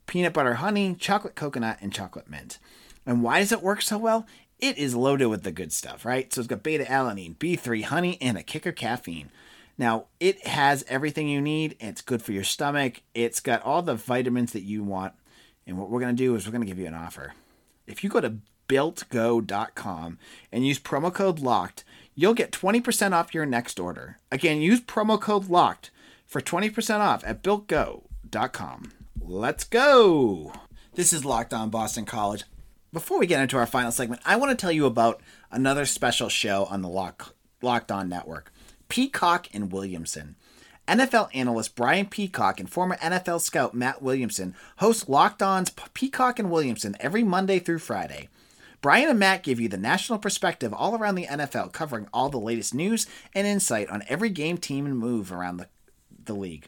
peanut 0.07 0.33
butter 0.33 0.55
honey, 0.55 0.95
chocolate 0.95 1.37
coconut, 1.37 1.79
and 1.81 1.93
chocolate 1.93 2.29
mint. 2.29 2.59
And 3.07 3.23
why 3.23 3.39
does 3.41 3.53
it 3.53 3.63
work 3.63 3.83
so 3.83 3.99
well? 3.99 4.27
It 4.59 4.77
is 4.77 4.97
loaded 4.97 5.27
with 5.27 5.45
the 5.45 5.53
good 5.53 5.73
stuff, 5.73 6.05
right? 6.05 6.33
So 6.33 6.41
it's 6.41 6.49
got 6.49 6.65
beta 6.65 6.85
alanine, 6.85 7.37
B3, 7.37 7.85
honey, 7.85 8.19
and 8.21 8.37
a 8.37 8.43
kicker 8.43 8.73
caffeine. 8.73 9.31
Now, 9.79 10.07
it 10.19 10.45
has 10.45 10.85
everything 10.89 11.29
you 11.29 11.41
need. 11.41 11.77
It's 11.79 12.03
good 12.03 12.21
for 12.21 12.33
your 12.33 12.45
stomach. 12.45 13.03
It's 13.15 13.39
got 13.39 13.63
all 13.63 13.81
the 13.81 13.95
vitamins 13.95 14.53
that 14.53 14.65
you 14.65 14.83
want. 14.83 15.15
And 15.67 15.79
what 15.79 15.89
we're 15.89 16.01
going 16.01 16.17
to 16.17 16.23
do 16.23 16.35
is 16.35 16.45
we're 16.45 16.53
going 16.53 16.63
to 16.63 16.67
give 16.67 16.79
you 16.79 16.87
an 16.87 16.95
offer. 16.95 17.35
If 17.87 18.03
you 18.03 18.11
go 18.11 18.21
to 18.21 18.39
builtgo.com 18.69 20.19
and 20.53 20.67
use 20.67 20.81
promo 20.81 21.15
code 21.15 21.39
LOCKED, 21.39 21.85
you'll 22.15 22.35
get 22.35 22.51
20% 22.51 23.13
off 23.13 23.33
your 23.33 23.47
next 23.47 23.79
order. 23.79 24.19
Again, 24.33 24.61
use 24.61 24.81
promo 24.81 25.21
code 25.21 25.49
LOCKED 25.49 25.91
for 26.27 26.41
20% 26.41 26.99
off 26.99 27.23
at 27.25 27.43
builtgo.com. 27.43 28.93
Let's 29.21 29.65
go. 29.65 30.53
This 30.95 31.13
is 31.13 31.25
Locked 31.25 31.55
On 31.55 31.71
Boston 31.71 32.05
College. 32.05 32.45
Before 32.93 33.19
we 33.19 33.27
get 33.27 33.41
into 33.41 33.57
our 33.57 33.67
final 33.67 33.93
segment, 33.93 34.23
I 34.25 34.37
want 34.37 34.51
to 34.51 34.61
tell 34.61 34.73
you 34.73 34.87
about 34.87 35.21
another 35.53 35.87
special 35.87 36.29
show 36.29 36.65
on 36.65 36.83
the 36.83 36.89
Lock, 36.89 37.35
Locked 37.63 37.93
On 37.93 38.09
Network. 38.09 38.51
Peacock 38.89 39.49
and 39.53 39.71
Williamson. 39.73 40.37
NFL 40.89 41.29
analyst 41.35 41.77
Brian 41.77 42.07
Peacock 42.07 42.59
and 42.59 42.71
former 42.71 42.97
NFL 42.97 43.43
scout 43.43 43.75
Matt 43.75 44.01
Williamson 44.01 44.55
host 44.79 45.09
Locked 45.09 45.43
On's 45.43 45.71
Peacock 45.93 46.39
and 46.39 46.51
Williamson 46.51 46.97
every 46.99 47.23
Monday 47.23 47.59
through 47.59 47.81
Friday. 47.81 48.29
Brian 48.81 49.11
and 49.11 49.19
Matt 49.19 49.43
give 49.43 49.61
you 49.61 49.69
the 49.69 49.77
national 49.77 50.19
perspective 50.19 50.73
all 50.73 50.97
around 50.97 51.17
the 51.17 51.27
NFL, 51.27 51.73
covering 51.73 52.07
all 52.13 52.31
the 52.31 52.39
latest 52.39 52.75
news 52.75 53.07
and 53.35 53.47
insight 53.47 53.91
on 53.91 54.05
every 54.09 54.31
game, 54.31 54.57
team, 54.57 54.87
and 54.87 54.97
move 54.97 55.33
around 55.33 55.59
the, 55.59 55.67
the 56.25 56.35
league. 56.35 56.67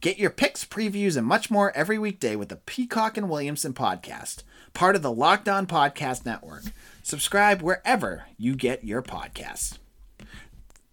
Get 0.00 0.18
your 0.18 0.30
picks, 0.30 0.64
previews, 0.64 1.16
and 1.16 1.26
much 1.26 1.50
more 1.50 1.74
every 1.74 1.98
weekday 1.98 2.36
with 2.36 2.50
the 2.50 2.56
Peacock 2.56 3.16
and 3.16 3.30
Williamson 3.30 3.72
podcast, 3.72 4.42
part 4.74 4.94
of 4.94 5.02
the 5.02 5.10
Locked 5.10 5.48
On 5.48 5.66
Podcast 5.66 6.26
Network. 6.26 6.64
Subscribe 7.02 7.62
wherever 7.62 8.26
you 8.36 8.54
get 8.54 8.84
your 8.84 9.02
podcasts. 9.02 9.78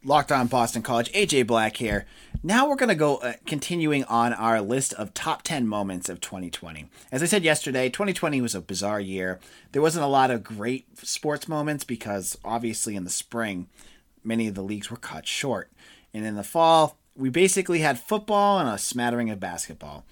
Locked 0.06 0.34
On 0.34 0.48
Boston 0.48 0.82
College, 0.82 1.12
AJ 1.14 1.48
Black 1.48 1.78
here. 1.78 2.06
Now 2.44 2.68
we're 2.68 2.76
going 2.76 2.90
to 2.90 2.96
go 2.96 3.18
uh, 3.18 3.34
continuing 3.46 4.04
on 4.04 4.34
our 4.34 4.60
list 4.60 4.94
of 4.96 5.14
top 5.14 5.44
10 5.44 5.66
moments 5.66 6.10
of 6.10 6.20
2020. 6.20 6.90
As 7.10 7.24
I 7.24 7.26
said 7.26 7.46
yesterday, 7.46 7.88
2020 7.88 8.42
was 8.42 8.54
a 8.54 8.60
bizarre 8.60 9.00
year. 9.00 9.40
There 9.72 9.82
wasn't 9.82 10.04
a 10.04 10.10
lot 10.10 10.30
of 10.30 10.44
great 10.44 10.86
sports 11.08 11.48
moments 11.48 11.86
because 11.86 12.38
obviously 12.44 12.98
in 12.98 13.06
the 13.06 13.10
spring, 13.10 13.70
many 14.26 14.50
of 14.50 14.56
the 14.56 14.62
leagues 14.62 14.92
were 14.92 14.98
cut 14.98 15.26
short. 15.26 15.72
And 16.14 16.26
in 16.26 16.36
the 16.36 16.44
fall, 16.44 16.98
we 17.16 17.30
basically 17.30 17.80
had 17.80 17.98
football 17.98 18.60
and 18.60 18.68
a 18.68 18.78
smattering 18.78 19.30
of 19.30 19.40
basketball. 19.40 20.04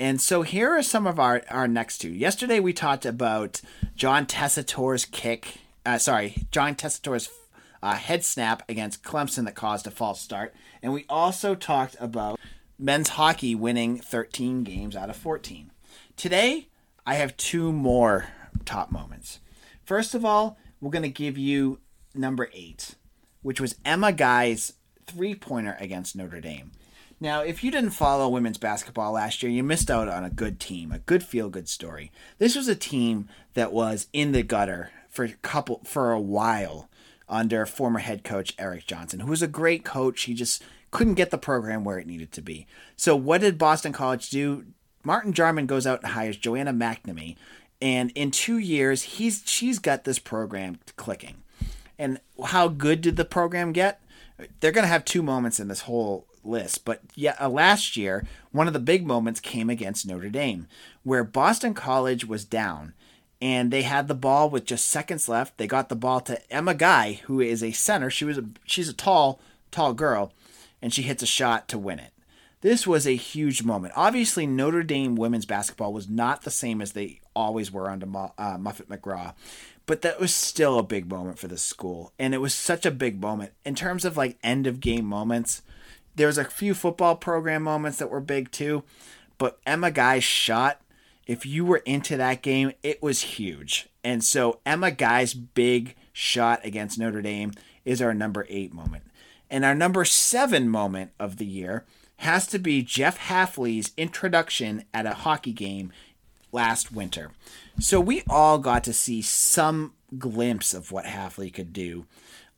And 0.00 0.20
so 0.20 0.42
here 0.42 0.76
are 0.76 0.82
some 0.82 1.06
of 1.06 1.20
our, 1.20 1.42
our 1.48 1.68
next 1.68 1.98
two. 1.98 2.10
Yesterday 2.10 2.58
we 2.58 2.72
talked 2.72 3.06
about 3.06 3.60
John 3.94 4.26
Tessitore's 4.26 5.04
kick, 5.04 5.58
uh, 5.86 5.98
sorry, 5.98 6.46
John 6.50 6.74
Tessitore's 6.74 7.28
uh, 7.82 7.94
head 7.94 8.24
snap 8.24 8.62
against 8.68 9.02
Clemson 9.02 9.44
that 9.44 9.54
caused 9.54 9.86
a 9.86 9.90
false 9.90 10.20
start. 10.20 10.54
And 10.82 10.92
we 10.92 11.04
also 11.08 11.54
talked 11.54 11.96
about 12.00 12.38
men's 12.78 13.10
hockey 13.10 13.54
winning 13.54 13.98
13 13.98 14.64
games 14.64 14.96
out 14.96 15.10
of 15.10 15.16
14. 15.16 15.70
Today, 16.16 16.68
I 17.06 17.14
have 17.14 17.36
two 17.36 17.72
more 17.72 18.26
top 18.64 18.90
moments. 18.92 19.40
First 19.84 20.14
of 20.14 20.24
all, 20.24 20.58
we're 20.80 20.90
going 20.90 21.02
to 21.02 21.08
give 21.08 21.38
you 21.38 21.80
number 22.14 22.50
eight, 22.52 22.94
which 23.42 23.60
was 23.60 23.76
Emma 23.84 24.12
Guy's 24.12 24.74
three 25.06 25.34
pointer 25.34 25.76
against 25.80 26.14
Notre 26.14 26.40
Dame. 26.40 26.72
Now, 27.20 27.42
if 27.42 27.64
you 27.64 27.70
didn't 27.72 27.90
follow 27.90 28.28
women's 28.28 28.58
basketball 28.58 29.12
last 29.12 29.42
year, 29.42 29.50
you 29.50 29.64
missed 29.64 29.90
out 29.90 30.06
on 30.06 30.24
a 30.24 30.30
good 30.30 30.60
team, 30.60 30.92
a 30.92 31.00
good 31.00 31.24
feel 31.24 31.48
good 31.48 31.68
story. 31.68 32.12
This 32.38 32.54
was 32.54 32.68
a 32.68 32.76
team 32.76 33.28
that 33.54 33.72
was 33.72 34.06
in 34.12 34.30
the 34.32 34.44
gutter 34.44 34.90
for 35.08 35.24
a 35.24 35.32
couple 35.32 35.80
for 35.84 36.12
a 36.12 36.20
while 36.20 36.88
under 37.28 37.66
former 37.66 37.98
head 37.98 38.24
coach 38.24 38.54
Eric 38.58 38.86
Johnson, 38.86 39.20
who 39.20 39.30
was 39.30 39.42
a 39.42 39.48
great 39.48 39.84
coach. 39.84 40.22
He 40.22 40.34
just 40.34 40.62
couldn't 40.90 41.14
get 41.14 41.30
the 41.30 41.38
program 41.38 41.84
where 41.84 41.98
it 41.98 42.06
needed 42.06 42.32
to 42.32 42.42
be. 42.42 42.66
So 42.96 43.14
what 43.14 43.40
did 43.40 43.58
Boston 43.58 43.92
College 43.92 44.30
do? 44.30 44.64
Martin 45.04 45.32
Jarmond 45.32 45.66
goes 45.66 45.86
out 45.86 46.02
and 46.02 46.12
hires 46.12 46.36
Joanna 46.36 46.72
McNamee, 46.72 47.36
and 47.80 48.10
in 48.14 48.30
two 48.30 48.58
years, 48.58 49.02
he's 49.02 49.42
she's 49.46 49.78
got 49.78 50.04
this 50.04 50.18
program 50.18 50.78
clicking. 50.96 51.42
And 51.98 52.20
how 52.46 52.68
good 52.68 53.00
did 53.00 53.16
the 53.16 53.24
program 53.24 53.72
get? 53.72 54.00
They're 54.60 54.72
going 54.72 54.84
to 54.84 54.88
have 54.88 55.04
two 55.04 55.22
moments 55.22 55.58
in 55.58 55.68
this 55.68 55.82
whole 55.82 56.26
list, 56.44 56.84
but 56.84 57.00
yeah, 57.14 57.34
uh, 57.40 57.48
last 57.48 57.96
year 57.96 58.24
one 58.52 58.66
of 58.66 58.72
the 58.72 58.78
big 58.78 59.06
moments 59.06 59.40
came 59.40 59.68
against 59.68 60.06
Notre 60.06 60.30
Dame, 60.30 60.66
where 61.02 61.24
Boston 61.24 61.74
College 61.74 62.24
was 62.24 62.44
down 62.44 62.94
and 63.40 63.70
they 63.70 63.82
had 63.82 64.08
the 64.08 64.14
ball 64.14 64.50
with 64.50 64.64
just 64.64 64.88
seconds 64.88 65.28
left. 65.28 65.58
They 65.58 65.66
got 65.66 65.88
the 65.88 65.96
ball 65.96 66.20
to 66.22 66.52
Emma 66.52 66.74
Guy, 66.74 67.20
who 67.24 67.40
is 67.40 67.62
a 67.62 67.72
center. 67.72 68.10
She 68.10 68.24
was 68.24 68.38
a 68.38 68.44
she's 68.64 68.88
a 68.88 68.94
tall, 68.94 69.40
tall 69.70 69.94
girl, 69.94 70.32
and 70.82 70.92
she 70.92 71.02
hits 71.02 71.22
a 71.22 71.26
shot 71.26 71.68
to 71.68 71.78
win 71.78 71.98
it. 71.98 72.12
This 72.60 72.86
was 72.86 73.06
a 73.06 73.14
huge 73.14 73.62
moment. 73.62 73.94
Obviously, 73.96 74.44
Notre 74.44 74.82
Dame 74.82 75.14
women's 75.14 75.46
basketball 75.46 75.92
was 75.92 76.08
not 76.08 76.42
the 76.42 76.50
same 76.50 76.82
as 76.82 76.92
they 76.92 77.20
always 77.34 77.70
were 77.70 77.88
under 77.88 78.06
uh, 78.36 78.58
Muffet 78.58 78.88
McGraw, 78.88 79.34
but 79.86 80.02
that 80.02 80.18
was 80.18 80.34
still 80.34 80.76
a 80.76 80.82
big 80.82 81.08
moment 81.08 81.38
for 81.38 81.46
the 81.46 81.58
school, 81.58 82.12
and 82.18 82.34
it 82.34 82.38
was 82.38 82.52
such 82.52 82.84
a 82.84 82.90
big 82.90 83.20
moment 83.20 83.52
in 83.64 83.76
terms 83.76 84.04
of 84.04 84.16
like 84.16 84.38
end 84.42 84.66
of 84.66 84.80
game 84.80 85.04
moments. 85.04 85.62
There 86.16 86.26
was 86.26 86.38
a 86.38 86.44
few 86.44 86.74
football 86.74 87.14
program 87.14 87.62
moments 87.62 87.98
that 87.98 88.10
were 88.10 88.20
big 88.20 88.50
too, 88.50 88.82
but 89.38 89.60
Emma 89.64 89.92
Guy's 89.92 90.24
shot 90.24 90.80
if 91.28 91.44
you 91.44 91.64
were 91.64 91.82
into 91.84 92.16
that 92.16 92.42
game, 92.42 92.72
it 92.82 93.02
was 93.02 93.20
huge. 93.20 93.88
And 94.02 94.24
so 94.24 94.60
Emma 94.64 94.90
Guy's 94.90 95.34
big 95.34 95.94
shot 96.12 96.64
against 96.64 96.98
Notre 96.98 97.22
Dame 97.22 97.52
is 97.84 98.00
our 98.02 98.14
number 98.14 98.46
eight 98.48 98.72
moment. 98.72 99.04
And 99.50 99.64
our 99.64 99.74
number 99.74 100.04
seven 100.04 100.68
moment 100.68 101.12
of 101.20 101.36
the 101.36 101.46
year 101.46 101.84
has 102.18 102.46
to 102.48 102.58
be 102.58 102.82
Jeff 102.82 103.18
Hafley's 103.18 103.92
introduction 103.96 104.84
at 104.92 105.06
a 105.06 105.14
hockey 105.14 105.52
game 105.52 105.92
last 106.50 106.90
winter. 106.90 107.30
So 107.78 108.00
we 108.00 108.22
all 108.28 108.58
got 108.58 108.82
to 108.84 108.92
see 108.92 109.22
some 109.22 109.92
glimpse 110.16 110.72
of 110.72 110.90
what 110.90 111.04
Hafley 111.04 111.52
could 111.52 111.72
do 111.74 112.06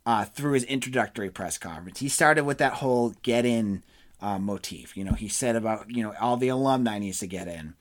uh, 0.06 0.24
through 0.24 0.52
his 0.52 0.64
introductory 0.64 1.28
press 1.28 1.58
conference. 1.58 1.98
He 1.98 2.08
started 2.08 2.44
with 2.44 2.58
that 2.58 2.74
whole 2.74 3.14
get 3.22 3.44
in 3.44 3.82
uh, 4.20 4.38
motif. 4.38 4.96
You 4.96 5.04
know, 5.04 5.12
he 5.12 5.28
said 5.28 5.56
about, 5.56 5.90
you 5.90 6.04
know, 6.04 6.14
all 6.20 6.36
the 6.36 6.48
alumni 6.48 6.98
needs 6.98 7.18
to 7.18 7.26
get 7.26 7.48
in 7.48 7.74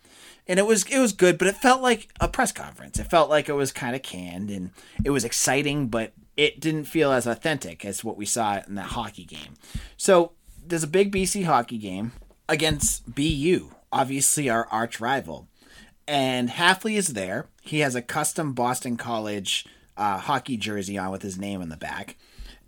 and 0.49 0.57
it 0.57 0.65
was 0.65 0.83
it 0.85 0.97
was 0.99 1.13
good, 1.13 1.37
but 1.37 1.47
it 1.47 1.55
felt 1.55 1.81
like 1.81 2.09
a 2.19 2.27
press 2.27 2.51
conference. 2.51 2.99
It 2.99 3.03
felt 3.05 3.29
like 3.29 3.47
it 3.47 3.53
was 3.53 3.71
kind 3.71 3.95
of 3.95 4.01
canned, 4.01 4.49
and 4.49 4.71
it 5.05 5.11
was 5.11 5.23
exciting, 5.23 5.87
but 5.87 6.11
it 6.35 6.59
didn't 6.59 6.85
feel 6.85 7.11
as 7.11 7.27
authentic 7.27 7.85
as 7.85 8.03
what 8.03 8.17
we 8.17 8.25
saw 8.25 8.59
in 8.67 8.73
that 8.75 8.87
hockey 8.87 9.25
game. 9.25 9.53
So 9.95 10.31
there's 10.65 10.83
a 10.83 10.87
big 10.87 11.13
BC 11.13 11.45
hockey 11.45 11.77
game 11.77 12.13
against 12.49 13.13
BU, 13.13 13.69
obviously 13.91 14.49
our 14.49 14.67
arch 14.71 14.99
rival, 14.99 15.47
and 16.07 16.49
Hafley 16.49 16.97
is 16.97 17.09
there. 17.09 17.45
He 17.61 17.81
has 17.81 17.93
a 17.93 18.01
custom 18.01 18.53
Boston 18.53 18.97
College 18.97 19.67
uh, 19.95 20.17
hockey 20.17 20.57
jersey 20.57 20.97
on 20.97 21.11
with 21.11 21.21
his 21.21 21.37
name 21.37 21.61
on 21.61 21.69
the 21.69 21.77
back. 21.77 22.17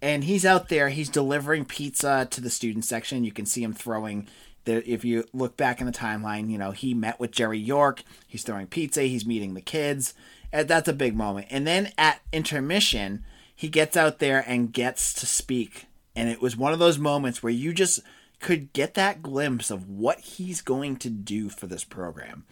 And 0.03 0.23
he's 0.23 0.45
out 0.45 0.69
there. 0.69 0.89
He's 0.89 1.09
delivering 1.09 1.65
pizza 1.65 2.27
to 2.31 2.41
the 2.41 2.49
student 2.49 2.85
section. 2.85 3.23
You 3.23 3.31
can 3.31 3.45
see 3.45 3.63
him 3.63 3.73
throwing 3.73 4.27
that 4.65 4.85
if 4.87 5.03
you 5.03 5.25
look 5.33 5.57
back 5.57 5.79
in 5.79 5.87
the 5.87 5.91
timeline, 5.91 6.49
you 6.49 6.57
know, 6.57 6.71
he 6.71 6.93
met 6.93 7.19
with 7.19 7.31
Jerry 7.31 7.59
York, 7.59 8.03
he's 8.27 8.43
throwing 8.43 8.67
pizza, 8.67 9.03
he's 9.03 9.25
meeting 9.25 9.53
the 9.53 9.61
kids. 9.61 10.13
And 10.51 10.67
that's 10.67 10.87
a 10.87 10.93
big 10.93 11.15
moment. 11.15 11.47
And 11.49 11.65
then 11.65 11.91
at 11.97 12.21
intermission, 12.31 13.23
he 13.55 13.69
gets 13.69 13.95
out 13.95 14.19
there 14.19 14.43
and 14.45 14.73
gets 14.73 15.13
to 15.15 15.25
speak. 15.25 15.85
And 16.15 16.29
it 16.29 16.41
was 16.41 16.57
one 16.57 16.73
of 16.73 16.79
those 16.79 16.97
moments 16.97 17.41
where 17.41 17.53
you 17.53 17.73
just 17.73 18.01
could 18.39 18.73
get 18.73 18.95
that 18.95 19.21
glimpse 19.21 19.71
of 19.71 19.87
what 19.87 20.19
he's 20.19 20.61
going 20.61 20.97
to 20.97 21.09
do 21.09 21.47
for 21.47 21.67
this 21.67 21.83
program. 21.83 22.45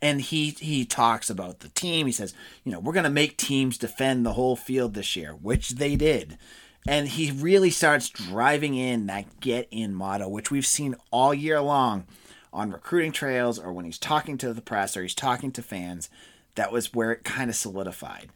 And 0.00 0.20
he 0.20 0.50
he 0.50 0.84
talks 0.84 1.28
about 1.28 1.60
the 1.60 1.70
team. 1.70 2.06
He 2.06 2.12
says, 2.12 2.34
you 2.62 2.70
know, 2.70 2.78
we're 2.78 2.92
going 2.92 3.04
to 3.04 3.10
make 3.10 3.36
teams 3.36 3.78
defend 3.78 4.24
the 4.24 4.34
whole 4.34 4.54
field 4.54 4.94
this 4.94 5.16
year, 5.16 5.32
which 5.32 5.70
they 5.70 5.96
did. 5.96 6.38
And 6.88 7.06
he 7.06 7.30
really 7.30 7.70
starts 7.70 8.08
driving 8.08 8.74
in 8.74 9.06
that 9.06 9.40
get 9.40 9.68
in 9.70 9.94
motto, 9.94 10.28
which 10.28 10.50
we've 10.50 10.66
seen 10.66 10.96
all 11.10 11.34
year 11.34 11.60
long 11.60 12.06
on 12.52 12.70
recruiting 12.70 13.12
trails 13.12 13.58
or 13.58 13.72
when 13.72 13.84
he's 13.84 13.98
talking 13.98 14.38
to 14.38 14.54
the 14.54 14.62
press 14.62 14.96
or 14.96 15.02
he's 15.02 15.14
talking 15.14 15.52
to 15.52 15.62
fans. 15.62 16.08
That 16.54 16.72
was 16.72 16.94
where 16.94 17.12
it 17.12 17.24
kind 17.24 17.50
of 17.50 17.56
solidified. 17.56 18.30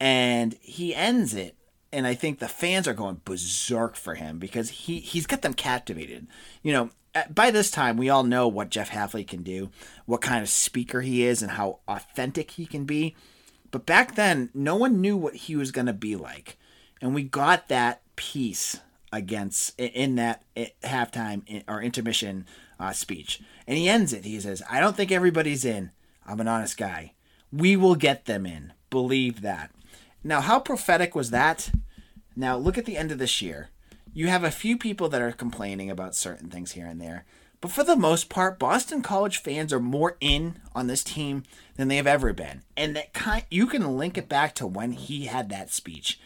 And 0.00 0.56
he 0.60 0.94
ends 0.94 1.34
it 1.34 1.56
and 1.92 2.06
I 2.06 2.14
think 2.14 2.38
the 2.38 2.48
fans 2.48 2.88
are 2.88 2.94
going 2.94 3.20
berserk 3.24 3.96
for 3.96 4.14
him 4.14 4.38
because 4.38 4.70
he 4.70 5.00
he's 5.00 5.26
got 5.26 5.42
them 5.42 5.54
captivated. 5.54 6.26
You 6.62 6.72
know, 6.72 6.90
by 7.28 7.50
this 7.50 7.70
time 7.70 7.98
we 7.98 8.08
all 8.08 8.24
know 8.24 8.48
what 8.48 8.70
Jeff 8.70 8.90
Hafley 8.90 9.26
can 9.26 9.42
do, 9.42 9.70
what 10.06 10.22
kind 10.22 10.42
of 10.42 10.48
speaker 10.48 11.02
he 11.02 11.24
is, 11.24 11.42
and 11.42 11.52
how 11.52 11.80
authentic 11.86 12.52
he 12.52 12.64
can 12.64 12.84
be. 12.84 13.14
But 13.70 13.86
back 13.86 14.14
then, 14.14 14.50
no 14.54 14.76
one 14.76 15.00
knew 15.00 15.16
what 15.16 15.34
he 15.34 15.56
was 15.56 15.70
going 15.70 15.86
to 15.86 15.92
be 15.92 16.16
like 16.16 16.56
and 17.02 17.14
we 17.14 17.24
got 17.24 17.68
that 17.68 18.00
piece 18.16 18.80
against 19.12 19.78
in 19.78 20.14
that 20.14 20.42
halftime 20.82 21.62
or 21.68 21.82
intermission 21.82 22.46
uh, 22.80 22.92
speech. 22.92 23.42
And 23.66 23.76
he 23.76 23.88
ends 23.88 24.12
it. 24.12 24.24
He 24.24 24.40
says, 24.40 24.62
"I 24.70 24.80
don't 24.80 24.96
think 24.96 25.12
everybody's 25.12 25.64
in. 25.64 25.90
I'm 26.24 26.40
an 26.40 26.48
honest 26.48 26.78
guy. 26.78 27.12
We 27.52 27.76
will 27.76 27.96
get 27.96 28.24
them 28.24 28.46
in. 28.46 28.72
Believe 28.88 29.42
that." 29.42 29.70
Now, 30.24 30.40
how 30.40 30.60
prophetic 30.60 31.14
was 31.14 31.30
that? 31.30 31.70
Now, 32.36 32.56
look 32.56 32.78
at 32.78 32.86
the 32.86 32.96
end 32.96 33.10
of 33.10 33.18
this 33.18 33.42
year. 33.42 33.68
You 34.14 34.28
have 34.28 34.44
a 34.44 34.50
few 34.50 34.78
people 34.78 35.08
that 35.08 35.20
are 35.20 35.32
complaining 35.32 35.90
about 35.90 36.14
certain 36.14 36.48
things 36.48 36.72
here 36.72 36.86
and 36.86 37.00
there, 37.00 37.24
but 37.60 37.70
for 37.70 37.82
the 37.82 37.96
most 37.96 38.28
part, 38.28 38.58
Boston 38.58 39.02
College 39.02 39.38
fans 39.38 39.72
are 39.72 39.80
more 39.80 40.16
in 40.20 40.56
on 40.74 40.86
this 40.86 41.02
team 41.02 41.42
than 41.76 41.88
they 41.88 41.96
have 41.96 42.06
ever 42.06 42.32
been. 42.32 42.62
And 42.76 42.94
that 42.94 43.12
kind 43.12 43.44
you 43.50 43.66
can 43.66 43.96
link 43.96 44.16
it 44.16 44.28
back 44.28 44.54
to 44.56 44.66
when 44.66 44.92
he 44.92 45.26
had 45.26 45.48
that 45.48 45.70
speech 45.70 46.20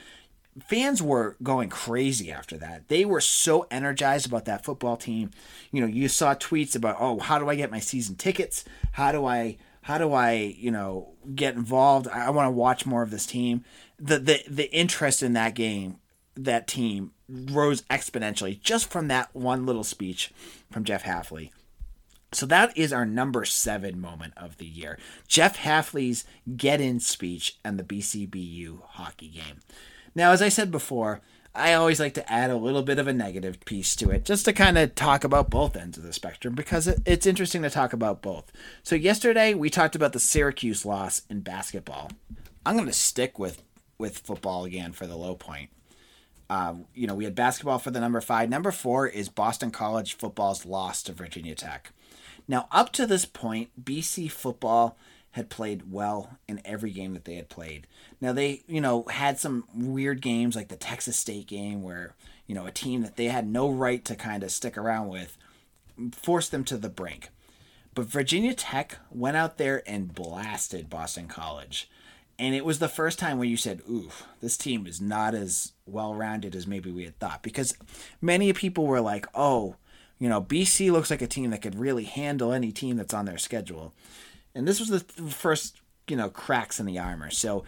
fans 0.64 1.03
were 1.03 1.37
going 1.42 1.69
crazy 1.69 2.31
after 2.33 2.57
that. 2.59 2.88
They 2.88 3.05
were 3.05 3.21
so 3.21 3.66
energized 3.71 4.27
about 4.27 4.47
that 4.47 4.64
football 4.64 4.97
team. 4.97 5.31
You 5.71 5.81
know, 5.81 5.87
you 5.87 6.09
saw 6.09 6.35
tweets 6.35 6.75
about, 6.75 6.97
"Oh, 6.99 7.19
how 7.19 7.38
do 7.38 7.49
I 7.49 7.55
get 7.55 7.71
my 7.71 7.81
season 7.81 8.16
tickets? 8.16 8.64
How 8.92 9.12
do 9.12 9.25
I 9.27 9.59
how 9.83 9.99
do 9.99 10.12
I, 10.12 10.33
you 10.33 10.71
know, 10.71 11.12
get 11.35 11.55
involved? 11.55 12.09
I 12.09 12.31
want 12.31 12.47
to 12.47 12.51
watch 12.51 12.87
more 12.87 13.03
of 13.03 13.11
this 13.11 13.27
team." 13.27 13.64
The 13.99 14.19
the 14.19 14.42
the 14.49 14.73
interest 14.73 15.23
in 15.23 15.35
that 15.35 15.55
game 15.55 15.99
that 16.37 16.66
team 16.66 17.12
rose 17.29 17.83
exponentially 17.83 18.61
just 18.61 18.90
from 18.90 19.09
that 19.09 19.35
one 19.35 19.66
little 19.66 19.85
speech 19.85 20.33
from 20.71 20.85
Jeff 20.85 21.03
Hafley. 21.03 21.51
So 22.33 22.45
that 22.47 22.77
is 22.77 22.92
our 22.92 23.07
number 23.07 23.45
seven 23.45 24.01
moment 24.01 24.35
of 24.37 24.59
the 24.59 24.66
year. 24.66 24.99
Jeff 25.27 25.59
Hafley's 25.59 26.25
get 26.57 26.81
in 26.81 27.01
speech 27.01 27.57
and 27.64 27.79
the 27.79 27.85
BCBU 27.85 28.83
hockey 28.83 29.29
game. 29.29 29.61
Now, 30.16 30.33
as 30.33 30.40
I 30.40 30.48
said 30.48 30.70
before, 30.70 31.20
I 31.55 31.74
always 31.74 32.00
like 32.00 32.14
to 32.14 32.33
add 32.33 32.50
a 32.50 32.57
little 32.57 32.83
bit 32.83 32.98
of 32.98 33.07
a 33.07 33.12
negative 33.12 33.61
piece 33.66 33.94
to 33.96 34.11
it 34.11 34.24
just 34.24 34.46
to 34.46 34.55
kind 34.55 34.79
of 34.79 34.94
talk 34.94 35.24
about 35.24 35.50
both 35.50 35.76
ends 35.76 35.98
of 35.98 36.05
the 36.05 36.12
spectrum 36.14 36.55
because 36.55 36.88
it's 37.05 37.26
interesting 37.26 37.61
to 37.62 37.70
talk 37.70 37.92
about 37.92 38.22
both. 38.22 38.50
So, 38.83 38.96
yesterday 38.96 39.52
we 39.52 39.68
talked 39.68 39.94
about 39.94 40.14
the 40.14 40.18
Syracuse 40.18 40.87
loss 40.87 41.22
in 41.29 41.40
basketball. 41.40 42.11
I'm 42.64 42.76
going 42.76 42.87
to 42.87 42.94
stick 42.94 43.38
with, 43.38 43.62
with 43.98 44.18
football 44.18 44.64
again 44.64 44.92
for 44.92 45.07
the 45.07 45.16
low 45.16 45.35
point. 45.35 45.68
Uh, 46.48 46.76
you 46.94 47.07
know, 47.07 47.14
we 47.14 47.24
had 47.24 47.35
basketball 47.35 47.79
for 47.79 47.90
the 47.90 48.00
number 48.00 48.22
five. 48.22 48.48
Number 48.48 48.70
four 48.70 49.07
is 49.07 49.29
Boston 49.29 49.70
College 49.70 50.16
football's 50.16 50.64
loss 50.64 51.02
to 51.02 51.12
Virginia 51.12 51.55
Tech. 51.55 51.92
Now, 52.48 52.68
up 52.72 52.90
to 52.92 53.07
this 53.07 53.26
point, 53.26 53.85
BC 53.85 54.31
football 54.31 54.96
had 55.37 55.51
played 55.51 55.92
well 55.92 56.38
in 56.49 56.62
every 56.64 56.90
game 56.90 57.12
that 57.12 57.27
they 57.27 57.35
had 57.35 57.51
played. 57.51 57.87
Now 58.22 58.33
they, 58.33 58.62
you 58.66 58.81
know, 58.81 59.03
had 59.03 59.38
some 59.38 59.64
weird 59.75 60.22
games 60.22 60.57
like 60.57 60.68
the 60.68 60.77
Texas 60.77 61.18
State 61.18 61.46
game 61.46 61.83
where, 61.83 62.14
you 62.46 62.55
know, 62.55 62.64
a 62.64 62.70
team 62.70 63.03
that 63.03 63.16
they 63.16 63.27
had 63.27 63.46
no 63.46 63.70
right 63.70 64.03
to 64.07 64.16
kind 64.16 64.42
of 64.42 64.51
stick 64.51 64.79
around 64.79 65.09
with 65.09 65.37
forced 66.12 66.53
them 66.53 66.64
to 66.64 66.79
the 66.79 66.88
brink. 66.88 67.29
But 67.94 68.07
Virginia 68.07 68.55
Tech 68.55 68.96
went 69.11 69.37
out 69.37 69.59
there 69.59 69.83
and 69.87 70.14
blasted 70.14 70.88
Boston 70.88 71.29
College. 71.29 71.90
And 72.38 72.55
it 72.55 72.64
was 72.64 72.79
the 72.79 72.88
first 72.88 73.18
time 73.18 73.37
where 73.37 73.49
you 73.49 73.59
said, 73.59 73.83
ooh, 73.87 74.09
this 74.40 74.57
team 74.57 74.87
is 74.87 75.03
not 75.03 75.35
as 75.35 75.72
well 75.85 76.14
rounded 76.14 76.57
as 76.57 76.66
maybe 76.66 76.90
we 76.90 77.05
had 77.05 77.18
thought. 77.18 77.42
Because 77.42 77.77
many 78.22 78.55
people 78.55 78.87
were 78.87 79.03
like, 79.03 79.27
oh, 79.35 79.77
you 80.18 80.31
know, 80.31 80.40
BC 80.40 80.90
looks 80.90 81.11
like 81.11 81.20
a 81.20 81.27
team 81.27 81.51
that 81.51 81.61
could 81.61 81.79
really 81.79 82.05
handle 82.05 82.55
any 82.55 82.72
team 82.72 82.96
that's 82.96 83.12
on 83.12 83.27
their 83.27 83.37
schedule 83.37 83.92
and 84.57 84.66
this 84.66 84.81
was 84.81 84.88
the 84.88 85.01
first 85.31 85.81
you 86.09 86.16
know 86.16 86.31
cracks 86.31 86.81
in 86.81 86.87
the 86.87 86.99
armor. 86.99 87.31
So 87.31 87.64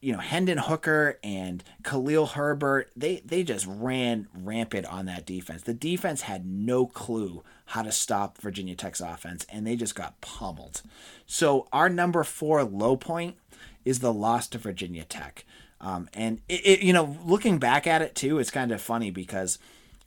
you 0.00 0.12
know 0.12 0.18
Hendon 0.18 0.58
Hooker 0.58 1.18
and 1.24 1.64
Khalil 1.82 2.26
Herbert 2.26 2.90
they 2.94 3.22
they 3.24 3.42
just 3.42 3.66
ran 3.66 4.28
rampant 4.34 4.86
on 4.86 5.06
that 5.06 5.26
defense. 5.26 5.62
The 5.62 5.74
defense 5.74 6.22
had 6.22 6.46
no 6.46 6.86
clue 6.86 7.42
how 7.66 7.82
to 7.82 7.92
stop 7.92 8.38
Virginia 8.38 8.74
Tech's 8.74 9.00
offense, 9.00 9.46
and 9.48 9.66
they 9.66 9.76
just 9.76 9.94
got 9.94 10.20
pummeled. 10.20 10.82
So 11.26 11.66
our 11.72 11.88
number 11.88 12.22
four 12.24 12.62
low 12.62 12.96
point 12.96 13.36
is 13.84 14.00
the 14.00 14.12
loss 14.12 14.46
to 14.48 14.58
Virginia 14.58 15.04
Tech. 15.04 15.44
Um, 15.80 16.08
and 16.14 16.40
it, 16.48 16.64
it, 16.64 16.82
you 16.82 16.92
know, 16.92 17.16
looking 17.24 17.58
back 17.58 17.88
at 17.88 18.02
it 18.02 18.14
too, 18.14 18.38
it's 18.38 18.52
kind 18.52 18.70
of 18.70 18.80
funny 18.80 19.10
because 19.10 19.58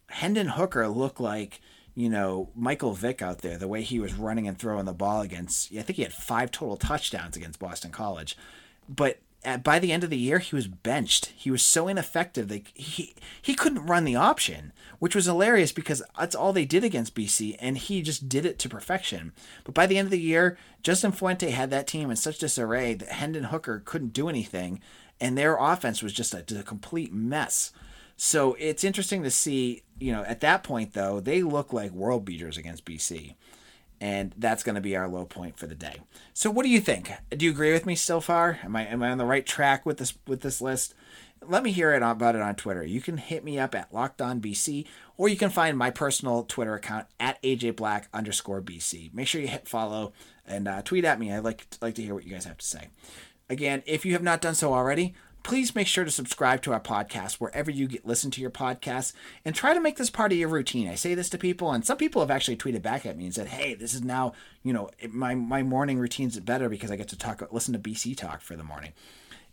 Hendon 0.07 0.47
Hooker 0.49 0.87
looked 0.87 1.19
like 1.19 1.59
you 1.95 2.09
know, 2.09 2.49
Michael 2.55 2.93
Vick 2.93 3.21
out 3.21 3.39
there, 3.39 3.57
the 3.57 3.69
way 3.69 3.81
he 3.81 3.99
was 3.99 4.13
running 4.13 4.47
and 4.47 4.57
throwing 4.57 4.85
the 4.85 4.93
ball 4.93 5.21
against, 5.21 5.73
I 5.73 5.81
think 5.81 5.95
he 5.95 6.03
had 6.03 6.13
five 6.13 6.51
total 6.51 6.75
touchdowns 6.75 7.37
against 7.37 7.59
Boston 7.59 7.91
College. 7.91 8.37
But 8.87 9.19
at, 9.45 9.63
by 9.63 9.79
the 9.79 9.93
end 9.93 10.03
of 10.03 10.09
the 10.09 10.17
year, 10.17 10.39
he 10.39 10.55
was 10.55 10.67
benched. 10.67 11.27
He 11.27 11.49
was 11.49 11.63
so 11.63 11.87
ineffective 11.87 12.49
that 12.49 12.67
he 12.73 13.15
he 13.41 13.53
couldn't 13.53 13.85
run 13.85 14.03
the 14.03 14.15
option, 14.15 14.73
which 14.99 15.15
was 15.15 15.25
hilarious 15.25 15.71
because 15.71 16.03
that's 16.19 16.35
all 16.35 16.51
they 16.51 16.65
did 16.65 16.83
against 16.83 17.15
BC, 17.15 17.55
and 17.59 17.77
he 17.77 18.01
just 18.01 18.27
did 18.27 18.45
it 18.45 18.59
to 18.59 18.69
perfection. 18.69 19.31
But 19.63 19.73
by 19.73 19.85
the 19.85 19.97
end 19.97 20.07
of 20.07 20.11
the 20.11 20.19
year, 20.19 20.57
Justin 20.83 21.11
Fuente 21.11 21.51
had 21.51 21.69
that 21.69 21.87
team 21.87 22.09
in 22.09 22.17
such 22.17 22.39
disarray 22.39 22.95
that 22.95 23.09
Hendon 23.09 23.45
Hooker 23.45 23.81
couldn't 23.85 24.13
do 24.13 24.27
anything, 24.27 24.81
and 25.21 25.37
their 25.37 25.57
offense 25.57 26.03
was 26.03 26.11
just 26.11 26.33
a, 26.33 26.59
a 26.59 26.63
complete 26.63 27.13
mess. 27.13 27.71
So 28.17 28.55
it's 28.59 28.83
interesting 28.83 29.23
to 29.23 29.31
see, 29.31 29.83
you 29.99 30.11
know, 30.11 30.23
at 30.23 30.41
that 30.41 30.63
point 30.63 30.93
though, 30.93 31.19
they 31.19 31.43
look 31.43 31.73
like 31.73 31.91
world 31.91 32.25
beaters 32.25 32.57
against 32.57 32.85
BC. 32.85 33.35
And 34.01 34.33
that's 34.37 34.63
going 34.63 34.75
to 34.75 34.81
be 34.81 34.95
our 34.95 35.07
low 35.07 35.25
point 35.25 35.57
for 35.57 35.67
the 35.67 35.75
day. 35.75 36.01
So 36.33 36.51
what 36.51 36.63
do 36.63 36.69
you 36.69 36.81
think? 36.81 37.11
Do 37.29 37.45
you 37.45 37.51
agree 37.51 37.71
with 37.71 37.85
me 37.85 37.95
so 37.95 38.19
far? 38.19 38.59
Am 38.63 38.75
I 38.75 38.85
am 38.85 39.01
I 39.01 39.09
on 39.09 39.17
the 39.17 39.25
right 39.25 39.45
track 39.45 39.85
with 39.85 39.97
this 39.97 40.13
with 40.27 40.41
this 40.41 40.59
list? 40.59 40.93
Let 41.47 41.63
me 41.63 41.71
hear 41.71 41.93
it 41.93 42.01
about 42.01 42.35
it 42.35 42.41
on 42.41 42.55
Twitter. 42.55 42.83
You 42.83 42.99
can 42.99 43.17
hit 43.17 43.43
me 43.43 43.57
up 43.57 43.73
at 43.73 43.93
Locked 43.93 44.21
On 44.21 44.41
BC, 44.41 44.85
or 45.15 45.29
you 45.29 45.37
can 45.37 45.49
find 45.49 45.77
my 45.77 45.91
personal 45.91 46.43
Twitter 46.43 46.73
account 46.73 47.07
at 47.19 47.41
AJ 47.41 47.77
Black 47.77 48.09
underscore 48.13 48.61
BC. 48.61 49.13
Make 49.13 49.27
sure 49.27 49.39
you 49.39 49.47
hit 49.47 49.67
follow 49.67 50.11
and 50.45 50.67
uh, 50.67 50.81
tweet 50.81 51.05
at 51.05 51.19
me. 51.19 51.31
I'd 51.31 51.39
like 51.39 51.65
like 51.81 51.95
to 51.95 52.03
hear 52.03 52.13
what 52.13 52.25
you 52.25 52.33
guys 52.33 52.45
have 52.45 52.57
to 52.57 52.65
say. 52.65 52.89
Again, 53.49 53.81
if 53.85 54.05
you 54.05 54.13
have 54.13 54.23
not 54.23 54.41
done 54.41 54.55
so 54.55 54.73
already, 54.73 55.13
please 55.45 55.75
make 55.75 55.85
sure 55.85 56.03
to 56.03 56.09
subscribe 56.09 56.59
to 56.63 56.73
our 56.73 56.79
podcast 56.79 57.35
wherever 57.35 57.69
you 57.69 57.87
get 57.87 58.03
listen 58.03 58.31
to 58.31 58.41
your 58.41 58.49
podcasts 58.49 59.13
and 59.45 59.53
try 59.53 59.75
to 59.75 59.79
make 59.79 59.95
this 59.95 60.09
part 60.09 60.31
of 60.31 60.37
your 60.39 60.49
routine. 60.49 60.87
I 60.87 60.95
say 60.95 61.13
this 61.13 61.29
to 61.29 61.37
people 61.37 61.71
and 61.71 61.85
some 61.85 61.97
people 61.97 62.19
have 62.23 62.31
actually 62.31 62.57
tweeted 62.57 62.81
back 62.81 63.05
at 63.05 63.15
me 63.15 63.25
and 63.25 63.33
said, 63.33 63.47
"Hey, 63.47 63.75
this 63.75 63.93
is 63.93 64.01
now, 64.01 64.33
you 64.63 64.73
know, 64.73 64.89
my 65.07 65.35
my 65.35 65.61
morning 65.61 65.99
routine's 65.99 66.39
better 66.39 66.67
because 66.67 66.89
I 66.89 66.95
get 66.95 67.09
to 67.09 67.17
talk 67.17 67.47
listen 67.51 67.73
to 67.73 67.79
BC 67.79 68.17
talk 68.17 68.41
for 68.41 68.55
the 68.55 68.63
morning." 68.63 68.93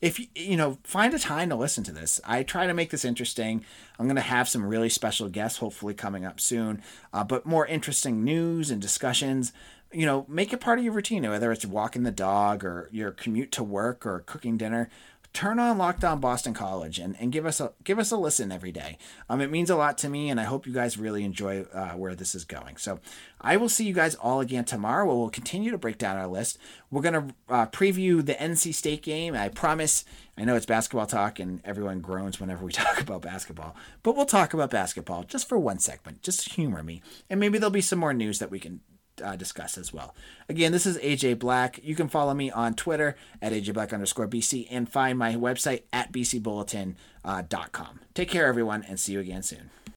If 0.01 0.19
you, 0.19 0.27
you 0.35 0.57
know, 0.57 0.79
find 0.83 1.13
a 1.13 1.19
time 1.19 1.51
to 1.51 1.55
listen 1.57 1.85
to 1.85 1.93
this. 1.93 2.21
I 2.25 2.43
try 2.43 2.67
to 2.67 2.75
make 2.75 2.91
this 2.91 3.05
interesting. 3.05 3.63
I'm 3.99 4.07
going 4.07 4.17
to 4.17 4.23
have 4.23 4.49
some 4.49 4.65
really 4.65 4.89
special 4.89 5.29
guests 5.29 5.59
hopefully 5.59 5.95
coming 5.95 6.25
up 6.25 6.41
soon, 6.41 6.83
uh, 7.13 7.23
but 7.23 7.47
more 7.47 7.67
interesting 7.67 8.25
news 8.25 8.71
and 8.71 8.83
discussions 8.83 9.53
you 9.93 10.07
know, 10.07 10.25
make 10.29 10.53
it 10.53 10.61
part 10.61 10.79
of 10.79 10.85
your 10.85 10.95
routine, 10.95 11.29
whether 11.29 11.53
it's 11.53 11.67
walking 11.67 12.03
the 12.03 12.11
dog 12.11 12.65
or 12.65 12.89
your 12.93 13.11
commute 13.11 13.53
to 13.53 13.63
work 13.63 14.07
or 14.07 14.21
cooking 14.21 14.57
dinner 14.57 14.89
turn 15.33 15.59
on 15.59 15.79
Locked 15.79 16.05
On 16.05 16.21
Boston 16.21 16.53
College 16.53 16.99
and, 16.99 17.17
and 17.19 17.33
give 17.33 17.47
us 17.47 17.61
a 17.61 17.73
give 17.85 17.99
us 17.99 18.11
a 18.11 18.17
listen 18.17 18.53
every 18.53 18.73
day. 18.73 18.99
Um, 19.29 19.41
it 19.41 19.51
means 19.51 19.71
a 19.71 19.77
lot 19.77 19.97
to 19.99 20.09
me, 20.09 20.29
and 20.29 20.39
I 20.39 20.45
hope 20.45 20.67
you 20.67 20.73
guys 20.73 20.99
really 20.99 21.25
enjoy 21.25 21.63
uh, 21.73 21.93
where 21.93 22.15
this 22.15 22.35
is 22.35 22.45
going. 22.45 22.77
So 22.77 23.01
I 23.41 23.57
will 23.57 23.69
see 23.69 23.85
you 23.85 23.95
guys 23.95 24.15
all 24.15 24.41
again 24.41 24.65
tomorrow. 24.65 25.07
Where 25.07 25.17
we'll 25.17 25.31
continue 25.31 25.71
to 25.71 25.79
break 25.79 25.99
down 25.99 26.17
our 26.17 26.27
list. 26.27 26.59
We're 26.91 27.03
gonna 27.03 27.29
uh, 27.49 27.67
preview 27.67 28.25
the 28.25 28.35
NC 28.35 28.75
State 28.75 29.03
game. 29.03 29.35
I 29.35 29.49
promise. 29.49 30.05
I 30.37 30.45
know 30.45 30.57
it's 30.57 30.67
basketball 30.67 31.07
talk, 31.07 31.39
and 31.39 31.61
everyone 31.65 32.01
groans 32.01 32.41
whenever 32.41 32.65
we 32.65 32.73
talk 32.73 33.01
about 33.01 33.23
basketball, 33.23 33.75
but 34.03 34.17
we'll 34.17 34.27
talk 34.27 34.55
about 34.55 34.71
basketball 34.71 35.25
just 35.25 35.49
for 35.49 35.59
one 35.59 35.79
segment. 35.79 36.23
Just 36.23 36.55
humor 36.55 36.83
me, 36.83 37.03
and 37.31 37.41
maybe 37.41 37.59
there'll 37.59 37.71
be 37.71 37.81
some 37.81 37.99
more 37.99 38.15
news 38.15 38.39
that 38.39 38.51
we 38.51 38.59
can 38.59 38.81
uh, 39.23 39.37
discuss 39.37 39.77
as 39.77 39.93
well. 39.93 40.15
Again, 40.49 40.73
this 40.73 40.87
is 40.87 40.99
AJ 40.99 41.39
Black. 41.39 41.81
You 41.83 41.95
can 41.95 42.09
follow 42.09 42.35
me 42.35 42.51
on 42.51 42.75
Twitter 42.75 43.17
at 43.41 43.53
AJ 43.53 43.75
Black 43.75 43.93
underscore 43.93 44.29
BC 44.29 44.69
and 44.71 44.89
find 44.89 45.19
my 45.19 45.35
website 45.35 45.83
at 45.93 46.13
bcbulletin.com. 46.13 46.97
Uh, 47.25 48.05
Take 48.15 48.29
care, 48.29 48.47
everyone, 48.47 48.83
and 48.83 48.99
see 48.99 49.13
you 49.13 49.21
again 49.21 49.43
soon. 49.43 49.71